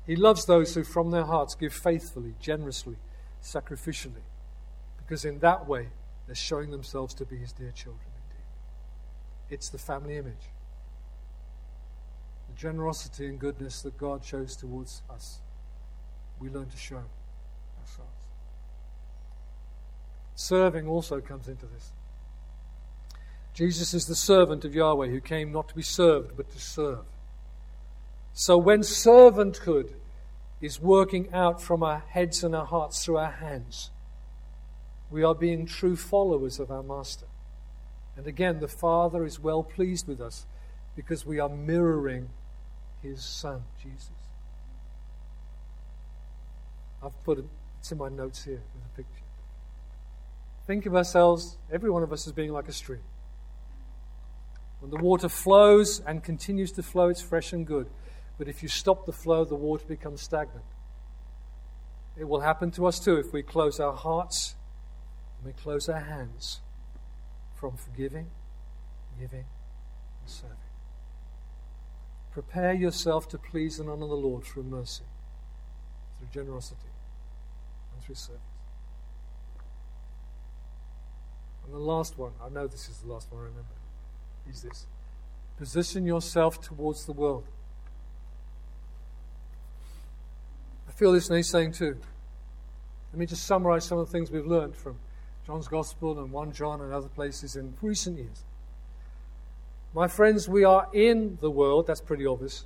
He 0.07 0.17
loves 0.17 0.47
those 0.47 0.75
who 0.75 0.85
from 0.85 1.11
their 1.11 1.25
hearts 1.25 1.57
give 1.57 1.73
faithfully, 1.73 2.35
generously, 2.41 2.97
sacrificially, 3.43 4.23
because 4.99 5.25
in 5.25 5.41
that 5.41 5.67
way 5.67 5.89
they're 6.27 6.35
showing 6.37 6.71
themselves 6.71 7.15
to 7.15 7.25
be 7.25 7.37
His 7.37 7.53
dear 7.53 7.73
children 7.73 8.07
indeed. 8.15 8.45
It's 9.51 9.71
the 9.71 9.79
family 9.79 10.17
image, 10.17 10.51
the 12.49 12.55
generosity 12.57 13.27
and 13.27 13.41
goodness 13.41 13.83
that 13.83 13.99
God 13.99 14.25
shows 14.25 14.55
towards 14.55 15.03
us 15.11 15.41
we 16.42 16.50
learn 16.50 16.68
to 16.68 16.76
show 16.76 16.96
ourselves. 17.81 18.26
Serving 20.35 20.88
also 20.88 21.20
comes 21.20 21.46
into 21.46 21.66
this. 21.66 21.92
Jesus 23.55 23.94
is 23.94 24.07
the 24.07 24.16
servant 24.16 24.64
of 24.64 24.74
Yahweh 24.74 25.09
who 25.09 25.20
came 25.20 25.52
not 25.52 25.68
to 25.68 25.74
be 25.74 25.83
served, 25.83 26.37
but 26.37 26.50
to 26.50 26.59
serve. 26.59 27.05
So 28.33 28.57
when 28.57 28.81
servanthood 28.81 29.92
is 30.61 30.81
working 30.81 31.33
out 31.33 31.62
from 31.62 31.83
our 31.83 32.02
heads 32.09 32.42
and 32.42 32.55
our 32.57 32.64
hearts 32.66 33.05
through 33.05 33.18
our 33.18 33.31
hands, 33.31 33.90
we 35.11 35.22
are 35.22 35.35
being 35.35 35.66
true 35.66 35.96
followers 35.96 36.59
of 36.59 36.70
our 36.70 36.83
Master. 36.83 37.26
And 38.16 38.26
again, 38.26 38.61
the 38.61 38.68
Father 38.68 39.24
is 39.24 39.38
well 39.38 39.62
pleased 39.62 40.09
with 40.09 40.20
us 40.20 40.46
because 40.96 41.26
we 41.26 41.38
are 41.38 41.48
mirroring 41.48 42.31
his 43.02 43.22
Son, 43.22 43.62
Jesus. 43.83 44.22
I've 47.05 47.23
put 47.25 47.38
it, 47.38 47.45
in 47.91 47.99
my 47.99 48.09
notes 48.09 48.45
here 48.45 48.62
with 48.75 48.85
a 48.85 48.97
picture. 48.97 49.25
Think 50.67 50.87
of 50.87 50.95
ourselves, 50.95 51.59
every 51.71 51.91
one 51.91 52.05
of 52.05 52.12
us, 52.12 52.27
as 52.29 52.33
being 52.33 52.53
like 52.53 52.69
a 52.69 52.73
stream. 52.73 53.03
When 54.79 54.91
the 54.91 54.99
water 54.99 55.29
flows 55.29 56.01
and 56.01 56.23
continues 56.23 56.71
to 56.73 56.83
flow, 56.83 57.09
it's 57.09 57.21
fresh 57.21 57.53
and 57.53 57.67
good. 57.67 57.88
But 58.38 58.47
if 58.49 58.62
you 58.62 58.69
stop 58.69 59.05
the 59.05 59.12
flow, 59.12 59.45
the 59.45 59.57
water 59.57 59.85
becomes 59.87 60.23
stagnant. 60.23 60.65
It 62.17 62.29
will 62.29 62.41
happen 62.41 62.71
to 62.73 62.87
us 62.87 63.01
too 63.01 63.17
if 63.17 63.33
we 63.33 63.43
close 63.43 63.81
our 63.81 63.95
hearts 63.95 64.55
and 65.38 65.47
we 65.47 65.61
close 65.61 65.88
our 65.88 66.01
hands 66.01 66.61
from 67.55 67.77
forgiving, 67.77 68.29
giving, 69.19 69.47
and 70.21 70.31
serving. 70.31 70.57
Prepare 72.31 72.75
yourself 72.75 73.29
to 73.31 73.38
please 73.38 73.81
and 73.81 73.91
honor 73.91 74.07
the 74.07 74.15
Lord 74.15 74.45
through 74.45 74.65
mercy, 74.65 75.05
through 76.19 76.29
generosity 76.33 76.91
through 78.05 78.17
service. 78.17 78.41
And 81.65 81.75
the 81.75 81.79
last 81.79 82.19
one, 82.19 82.33
I 82.45 82.49
know 82.49 82.67
this 82.67 82.88
is 82.88 82.99
the 82.99 83.12
last 83.12 83.31
one 83.31 83.41
I 83.41 83.45
remember, 83.45 83.75
is 84.51 84.62
this 84.62 84.87
position 85.57 86.05
yourself 86.05 86.61
towards 86.61 87.07
the 87.07 87.12
world. 87.12 87.45
I 90.88 90.93
feel 90.93 91.12
this 91.12 91.29
he's 91.29 91.49
saying 91.49 91.73
too. 91.73 91.97
Let 93.12 93.19
me 93.19 93.27
just 93.27 93.45
summarize 93.45 93.85
some 93.85 93.99
of 93.99 94.07
the 94.07 94.12
things 94.12 94.31
we've 94.31 94.47
learned 94.47 94.75
from 94.75 94.99
John's 95.47 95.69
Gospel 95.69 96.19
and 96.19 96.33
1 96.33 96.53
John 96.53 96.81
and 96.81 96.93
other 96.93 97.09
places 97.09 97.57
in 97.57 97.75
recent 97.81 98.19
years. 98.19 98.45
My 99.95 100.09
friends, 100.09 100.49
we 100.49 100.65
are 100.65 100.88
in 100.93 101.38
the 101.41 101.51
world, 101.51 101.87
that's 101.87 102.01
pretty 102.01 102.27
obvious, 102.27 102.65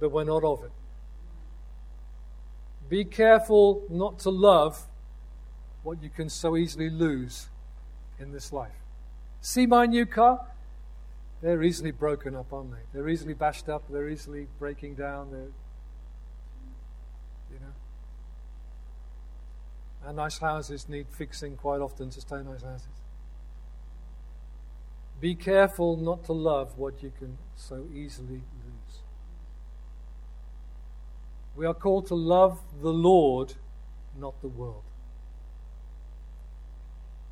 but 0.00 0.10
we're 0.10 0.24
not 0.24 0.42
of 0.42 0.64
it. 0.64 0.72
Be 2.90 3.04
careful 3.04 3.84
not 3.88 4.18
to 4.20 4.30
love 4.30 4.88
what 5.84 6.02
you 6.02 6.10
can 6.10 6.28
so 6.28 6.56
easily 6.56 6.90
lose 6.90 7.48
in 8.18 8.32
this 8.32 8.52
life. 8.52 8.72
See 9.40 9.64
my 9.64 9.86
new 9.86 10.04
car? 10.04 10.44
They're 11.40 11.62
easily 11.62 11.92
broken 11.92 12.34
up, 12.34 12.52
aren't 12.52 12.72
they? 12.72 12.82
They're 12.92 13.08
easily 13.08 13.32
bashed 13.32 13.68
up, 13.68 13.84
they're 13.88 14.08
easily 14.08 14.48
breaking 14.58 14.96
down. 14.96 15.30
They're, 15.30 15.52
you 17.52 17.60
know. 17.60 17.72
Our 20.06 20.12
nice 20.12 20.38
houses 20.38 20.88
need 20.88 21.06
fixing 21.10 21.56
quite 21.56 21.80
often 21.80 22.10
to 22.10 22.20
stay 22.20 22.42
nice 22.42 22.62
houses. 22.62 22.88
Be 25.20 25.36
careful 25.36 25.96
not 25.96 26.24
to 26.24 26.32
love 26.32 26.76
what 26.76 27.02
you 27.02 27.12
can 27.18 27.38
so 27.54 27.86
easily 27.94 28.42
we 31.60 31.66
are 31.66 31.74
called 31.74 32.06
to 32.06 32.14
love 32.14 32.58
the 32.80 32.90
Lord, 32.90 33.52
not 34.18 34.40
the 34.40 34.48
world. 34.48 34.82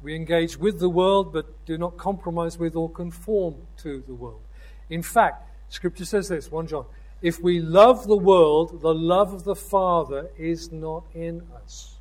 We 0.03 0.15
engage 0.15 0.59
with 0.59 0.81
the 0.81 0.91
world, 0.91 1.33
but 1.33 1.47
do 1.65 1.79
not 1.79 1.97
compromise 1.97 2.59
with 2.59 2.77
or 2.77 2.91
conform 2.91 3.55
to 3.79 4.05
the 4.07 4.13
world. 4.13 4.43
In 4.91 5.03
fact, 5.03 5.51
Scripture 5.71 6.05
says 6.05 6.29
this 6.29 6.53
1 6.53 6.67
John, 6.67 6.85
if 7.23 7.41
we 7.41 7.59
love 7.61 8.07
the 8.07 8.19
world, 8.19 8.83
the 8.83 8.93
love 8.93 9.33
of 9.33 9.45
the 9.45 9.57
Father 9.57 10.29
is 10.37 10.71
not 10.71 11.05
in 11.15 11.47
us. 11.65 11.97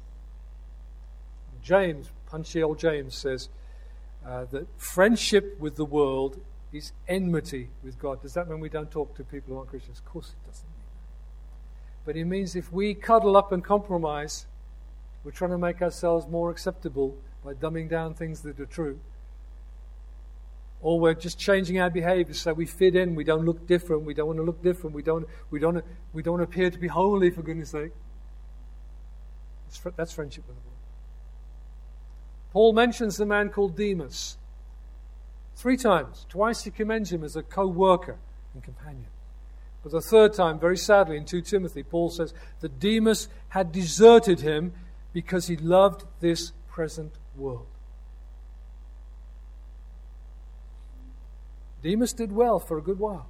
James, 1.63 2.09
punchy 2.25 2.61
old 2.61 2.77
James, 2.77 3.15
says 3.15 3.47
uh, 4.25 4.43
that 4.51 4.67
friendship 4.75 5.57
with 5.61 5.77
the 5.77 5.85
world 5.85 6.41
is 6.73 6.91
enmity 7.07 7.69
with 7.85 7.97
God. 7.97 8.21
Does 8.21 8.33
that 8.33 8.49
mean 8.49 8.59
we 8.59 8.67
don't 8.67 8.91
talk 8.91 9.15
to 9.15 9.23
people 9.23 9.53
who 9.53 9.59
aren't 9.59 9.69
Christians? 9.69 9.99
Of 9.99 10.05
course 10.05 10.31
it 10.31 10.45
doesn't. 10.45 10.76
But 12.07 12.15
it 12.15 12.23
means 12.23 12.55
if 12.55 12.71
we 12.71 12.93
cuddle 12.93 13.35
up 13.35 13.51
and 13.51 13.61
compromise, 13.61 14.45
we're 15.25 15.31
trying 15.31 15.51
to 15.51 15.57
make 15.57 15.81
ourselves 15.81 16.25
more 16.25 16.49
acceptable 16.49 17.17
by 17.43 17.53
dumbing 17.53 17.89
down 17.89 18.13
things 18.13 18.39
that 18.43 18.57
are 18.61 18.65
true. 18.65 18.97
Or 20.81 21.01
we're 21.01 21.15
just 21.15 21.37
changing 21.37 21.81
our 21.81 21.89
behavior 21.89 22.33
so 22.33 22.53
we 22.53 22.65
fit 22.65 22.95
in, 22.95 23.13
we 23.13 23.25
don't 23.25 23.43
look 23.43 23.67
different, 23.67 24.03
we 24.03 24.13
don't 24.13 24.27
want 24.27 24.39
to 24.39 24.43
look 24.43 24.63
different, 24.63 24.95
we 24.95 25.01
don't, 25.01 25.27
we 25.51 25.59
don't, 25.59 25.83
we 26.13 26.23
don't 26.23 26.39
appear 26.39 26.71
to 26.71 26.77
be 26.77 26.87
holy, 26.87 27.29
for 27.29 27.41
goodness 27.41 27.71
sake. 27.71 27.91
That's, 29.97 30.13
friendship 30.13 30.47
with 30.47 30.55
the 30.55 30.61
world. 30.61 30.77
Paul 32.53 32.71
mentions 32.71 33.17
the 33.17 33.25
man 33.25 33.49
called 33.49 33.75
Demas 33.75 34.37
three 35.57 35.75
times. 35.75 36.25
Twice 36.29 36.63
he 36.63 36.71
commends 36.71 37.11
him 37.11 37.25
as 37.25 37.35
a 37.35 37.43
co 37.43 37.67
worker 37.67 38.15
and 38.53 38.63
companion. 38.63 39.07
But 39.87 40.01
the 40.01 40.09
third 40.09 40.33
time, 40.33 40.59
very 40.59 40.75
sadly, 40.75 41.15
in 41.15 41.23
2 41.23 41.43
Timothy, 41.43 41.81
Paul 41.81 42.09
says 42.09 42.33
that 42.59 42.77
Demas 42.77 43.29
had 43.47 43.71
deserted 43.71 44.41
him 44.41 44.73
because 45.13 45.47
he 45.47 45.55
loved 45.55 46.03
this 46.19 46.51
present 46.67 47.13
world. 47.37 47.67
Demas 51.81 52.11
did 52.11 52.33
well 52.33 52.59
for 52.59 52.77
a 52.77 52.81
good 52.81 52.99
while, 52.99 53.27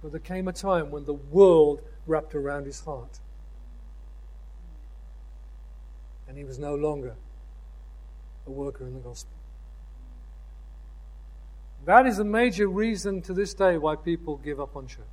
but 0.00 0.12
there 0.12 0.20
came 0.20 0.48
a 0.48 0.52
time 0.54 0.90
when 0.90 1.04
the 1.04 1.12
world 1.12 1.82
wrapped 2.06 2.34
around 2.34 2.64
his 2.64 2.80
heart. 2.80 3.20
And 6.26 6.38
he 6.38 6.44
was 6.44 6.58
no 6.58 6.74
longer 6.74 7.16
a 8.46 8.50
worker 8.50 8.86
in 8.86 8.94
the 8.94 9.00
gospel. 9.00 9.36
That 11.84 12.06
is 12.06 12.18
a 12.18 12.24
major 12.24 12.66
reason 12.66 13.20
to 13.22 13.34
this 13.34 13.52
day 13.52 13.76
why 13.76 13.96
people 13.96 14.38
give 14.38 14.58
up 14.58 14.74
on 14.74 14.86
church. 14.86 15.04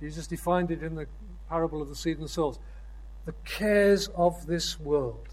Jesus 0.00 0.26
defined 0.26 0.70
it 0.70 0.82
in 0.82 0.94
the 0.94 1.06
parable 1.48 1.80
of 1.80 1.88
the 1.88 1.96
seed 1.96 2.16
and 2.16 2.24
the 2.24 2.28
soils. 2.28 2.58
The 3.24 3.34
cares 3.44 4.08
of 4.08 4.46
this 4.46 4.78
world. 4.78 5.28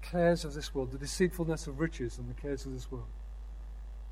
The 0.00 0.06
cares 0.08 0.44
of 0.44 0.54
this 0.54 0.74
world, 0.74 0.92
the 0.92 0.98
deceitfulness 0.98 1.66
of 1.66 1.80
riches 1.80 2.18
and 2.18 2.28
the 2.28 2.40
cares 2.40 2.66
of 2.66 2.72
this 2.72 2.90
world 2.90 3.08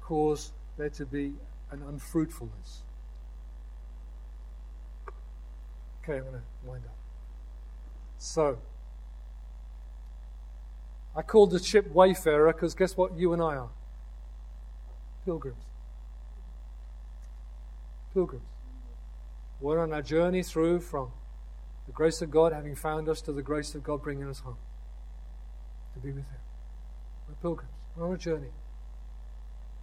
cause 0.06 0.52
there 0.76 0.88
to 0.88 1.04
be 1.04 1.32
an 1.72 1.82
unfruitfulness. 1.82 2.82
Okay, 6.02 6.18
I'm 6.18 6.22
going 6.22 6.34
to 6.34 6.42
wind 6.64 6.84
up. 6.86 6.94
So, 8.18 8.58
I 11.16 11.22
called 11.22 11.50
the 11.50 11.58
ship 11.58 11.92
Wayfarer 11.92 12.52
because 12.52 12.74
guess 12.74 12.96
what 12.96 13.18
you 13.18 13.32
and 13.32 13.42
I 13.42 13.56
are? 13.56 13.70
Pilgrims. 15.24 15.64
Pilgrims. 18.16 18.46
We're 19.60 19.78
on 19.78 19.92
our 19.92 20.00
journey 20.00 20.42
through 20.42 20.80
from 20.80 21.10
the 21.84 21.92
grace 21.92 22.22
of 22.22 22.30
God 22.30 22.54
having 22.54 22.74
found 22.74 23.10
us 23.10 23.20
to 23.20 23.30
the 23.30 23.42
grace 23.42 23.74
of 23.74 23.84
God 23.84 24.00
bringing 24.00 24.26
us 24.26 24.38
home 24.38 24.56
to 25.92 26.00
be 26.00 26.12
with 26.12 26.24
Him. 26.24 26.40
We're 27.28 27.34
pilgrims. 27.34 27.74
We're 27.94 28.08
on 28.08 28.14
a 28.14 28.16
journey. 28.16 28.48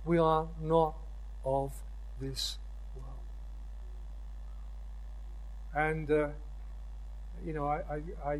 We 0.04 0.18
are 0.18 0.48
not 0.60 0.96
of 1.46 1.74
this 2.20 2.58
world. 2.96 3.20
And 5.76 6.10
uh, 6.10 6.30
you 7.46 7.54
know, 7.54 7.68
I, 7.68 7.82
I, 7.88 8.32
I, 8.32 8.40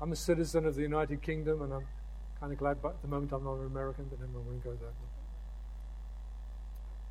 I'm 0.00 0.12
a 0.12 0.16
citizen 0.16 0.64
of 0.64 0.76
the 0.76 0.82
United 0.82 1.22
Kingdom, 1.22 1.62
and 1.62 1.74
I'm 1.74 1.86
kind 2.38 2.52
of 2.52 2.58
glad, 2.60 2.80
but 2.80 2.90
at 2.90 3.02
the 3.02 3.08
moment 3.08 3.32
I'm 3.32 3.42
not 3.42 3.54
an 3.54 3.66
American, 3.66 4.04
but 4.08 4.20
then 4.20 4.28
I 4.32 4.38
won't 4.38 4.62
go 4.62 4.74
there. 4.80 4.90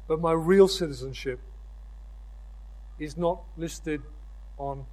But 0.08 0.22
my 0.22 0.32
real 0.32 0.70
citizenship 0.70 1.42
is 3.00 3.18
not 3.18 3.42
listed 3.58 4.02
on 4.58 4.86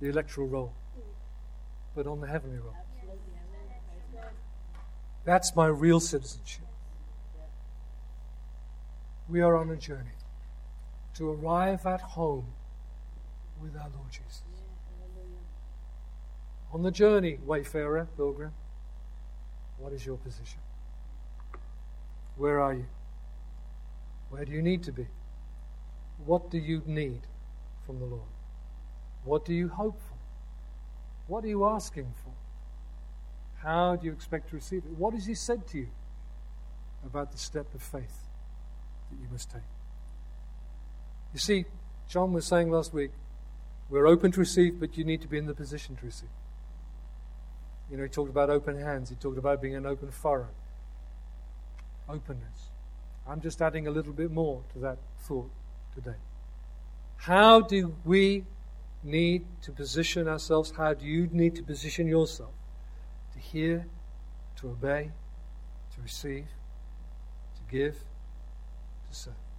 the 0.00 0.08
electoral 0.08 0.48
roll, 0.48 0.72
but 1.94 2.06
on 2.06 2.20
the 2.20 2.26
heavenly 2.26 2.58
roll. 2.58 2.74
That's 5.24 5.54
my 5.54 5.66
real 5.66 6.00
citizenship. 6.00 6.64
We 9.28 9.40
are 9.42 9.56
on 9.56 9.70
a 9.70 9.76
journey 9.76 10.16
to 11.14 11.30
arrive 11.30 11.86
at 11.86 12.00
home 12.00 12.46
with 13.60 13.76
our 13.76 13.88
Lord 13.94 14.10
Jesus. 14.10 14.42
On 16.72 16.82
the 16.82 16.90
journey, 16.90 17.38
wayfarer, 17.44 18.08
pilgrim, 18.16 18.52
what 19.78 19.92
is 19.92 20.06
your 20.06 20.16
position? 20.16 20.60
Where 22.36 22.60
are 22.60 22.74
you? 22.74 22.86
Where 24.30 24.44
do 24.44 24.52
you 24.52 24.62
need 24.62 24.84
to 24.84 24.92
be? 24.92 25.06
What 26.26 26.50
do 26.50 26.58
you 26.58 26.82
need 26.86 27.20
from 27.86 27.98
the 27.98 28.06
Lord? 28.06 28.22
What 29.24 29.44
do 29.44 29.54
you 29.54 29.68
hope 29.68 30.00
for? 30.00 30.16
What 31.26 31.44
are 31.44 31.48
you 31.48 31.64
asking 31.64 32.12
for? 32.24 32.32
How 33.62 33.96
do 33.96 34.06
you 34.06 34.12
expect 34.12 34.50
to 34.50 34.56
receive 34.56 34.84
it? 34.84 34.98
What 34.98 35.14
has 35.14 35.26
He 35.26 35.34
said 35.34 35.66
to 35.68 35.78
you 35.78 35.88
about 37.04 37.32
the 37.32 37.38
step 37.38 37.72
of 37.74 37.82
faith 37.82 38.26
that 39.10 39.20
you 39.20 39.28
must 39.30 39.50
take? 39.50 39.62
You 41.32 41.38
see, 41.38 41.64
John 42.08 42.32
was 42.32 42.46
saying 42.46 42.70
last 42.70 42.92
week, 42.92 43.12
we're 43.88 44.06
open 44.06 44.32
to 44.32 44.40
receive, 44.40 44.80
but 44.80 44.96
you 44.96 45.04
need 45.04 45.20
to 45.22 45.28
be 45.28 45.38
in 45.38 45.46
the 45.46 45.54
position 45.54 45.96
to 45.96 46.06
receive. 46.06 46.28
You 47.90 47.96
know, 47.96 48.04
he 48.04 48.08
talked 48.08 48.30
about 48.30 48.50
open 48.50 48.80
hands, 48.80 49.10
he 49.10 49.16
talked 49.16 49.38
about 49.38 49.60
being 49.60 49.74
an 49.74 49.86
open 49.86 50.10
furrow. 50.10 50.48
Openness. 52.08 52.70
I'm 53.28 53.40
just 53.40 53.60
adding 53.60 53.86
a 53.86 53.90
little 53.90 54.12
bit 54.12 54.30
more 54.30 54.62
to 54.72 54.78
that 54.80 54.98
thought 55.18 55.50
today. 55.94 56.16
How 57.16 57.60
do 57.60 57.94
we 58.04 58.44
need 59.02 59.44
to 59.62 59.72
position 59.72 60.28
ourselves? 60.28 60.72
How 60.76 60.94
do 60.94 61.06
you 61.06 61.28
need 61.32 61.54
to 61.56 61.62
position 61.62 62.06
yourself 62.06 62.52
to 63.32 63.38
hear, 63.38 63.86
to 64.56 64.70
obey, 64.70 65.10
to 65.94 66.02
receive, 66.02 66.46
to 67.56 67.60
give, 67.70 67.94
to 69.08 69.14
serve? 69.14 69.49